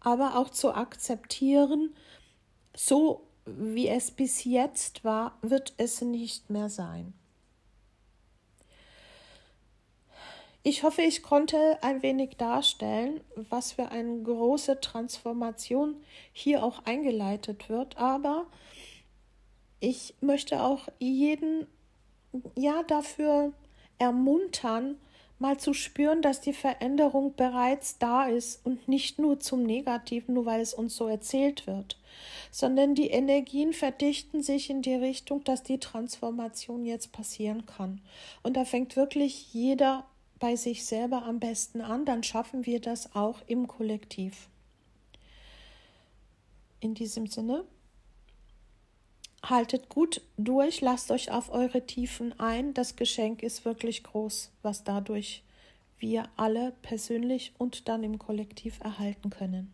aber 0.00 0.36
auch 0.36 0.50
zu 0.50 0.74
akzeptieren, 0.74 1.94
so 2.76 3.22
wie 3.46 3.88
es 3.88 4.10
bis 4.10 4.44
jetzt 4.44 5.04
war, 5.04 5.38
wird 5.40 5.74
es 5.78 6.02
nicht 6.02 6.50
mehr 6.50 6.68
sein. 6.68 7.14
Ich 10.66 10.82
hoffe, 10.82 11.02
ich 11.02 11.22
konnte 11.22 11.78
ein 11.82 12.02
wenig 12.02 12.38
darstellen, 12.38 13.20
was 13.50 13.72
für 13.72 13.90
eine 13.90 14.22
große 14.22 14.80
Transformation 14.80 15.96
hier 16.32 16.64
auch 16.64 16.86
eingeleitet 16.86 17.68
wird, 17.68 17.98
aber 17.98 18.46
ich 19.78 20.14
möchte 20.22 20.62
auch 20.62 20.88
jeden 20.98 21.66
ja 22.56 22.82
dafür 22.82 23.52
ermuntern, 23.98 24.96
mal 25.38 25.58
zu 25.58 25.74
spüren, 25.74 26.22
dass 26.22 26.40
die 26.40 26.54
Veränderung 26.54 27.34
bereits 27.34 27.98
da 27.98 28.24
ist 28.24 28.64
und 28.64 28.88
nicht 28.88 29.18
nur 29.18 29.40
zum 29.40 29.64
Negativen, 29.64 30.32
nur 30.32 30.46
weil 30.46 30.62
es 30.62 30.72
uns 30.72 30.96
so 30.96 31.08
erzählt 31.08 31.66
wird, 31.66 31.98
sondern 32.50 32.94
die 32.94 33.10
Energien 33.10 33.74
verdichten 33.74 34.42
sich 34.42 34.70
in 34.70 34.80
die 34.80 34.94
Richtung, 34.94 35.44
dass 35.44 35.62
die 35.62 35.78
Transformation 35.78 36.86
jetzt 36.86 37.12
passieren 37.12 37.66
kann. 37.66 38.00
Und 38.42 38.56
da 38.56 38.64
fängt 38.64 38.96
wirklich 38.96 39.52
jeder 39.52 40.06
bei 40.44 40.56
sich 40.56 40.84
selber 40.84 41.22
am 41.22 41.40
besten 41.40 41.80
an, 41.80 42.04
dann 42.04 42.22
schaffen 42.22 42.66
wir 42.66 42.78
das 42.78 43.16
auch 43.16 43.40
im 43.46 43.66
Kollektiv. 43.66 44.50
In 46.80 46.92
diesem 46.92 47.28
Sinne 47.28 47.64
haltet 49.42 49.88
gut 49.88 50.20
durch, 50.36 50.82
lasst 50.82 51.10
euch 51.10 51.30
auf 51.30 51.50
eure 51.50 51.86
Tiefen 51.86 52.38
ein. 52.38 52.74
Das 52.74 52.94
Geschenk 52.94 53.42
ist 53.42 53.64
wirklich 53.64 54.04
groß, 54.04 54.50
was 54.60 54.84
dadurch 54.84 55.42
wir 55.98 56.28
alle 56.36 56.74
persönlich 56.82 57.54
und 57.56 57.88
dann 57.88 58.04
im 58.04 58.18
Kollektiv 58.18 58.80
erhalten 58.80 59.30
können. 59.30 59.72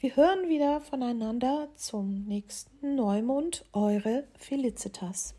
Wir 0.00 0.16
hören 0.16 0.50
wieder 0.50 0.82
voneinander 0.82 1.70
zum 1.76 2.26
nächsten 2.26 2.94
Neumond, 2.94 3.64
eure 3.72 4.24
Felicitas. 4.34 5.34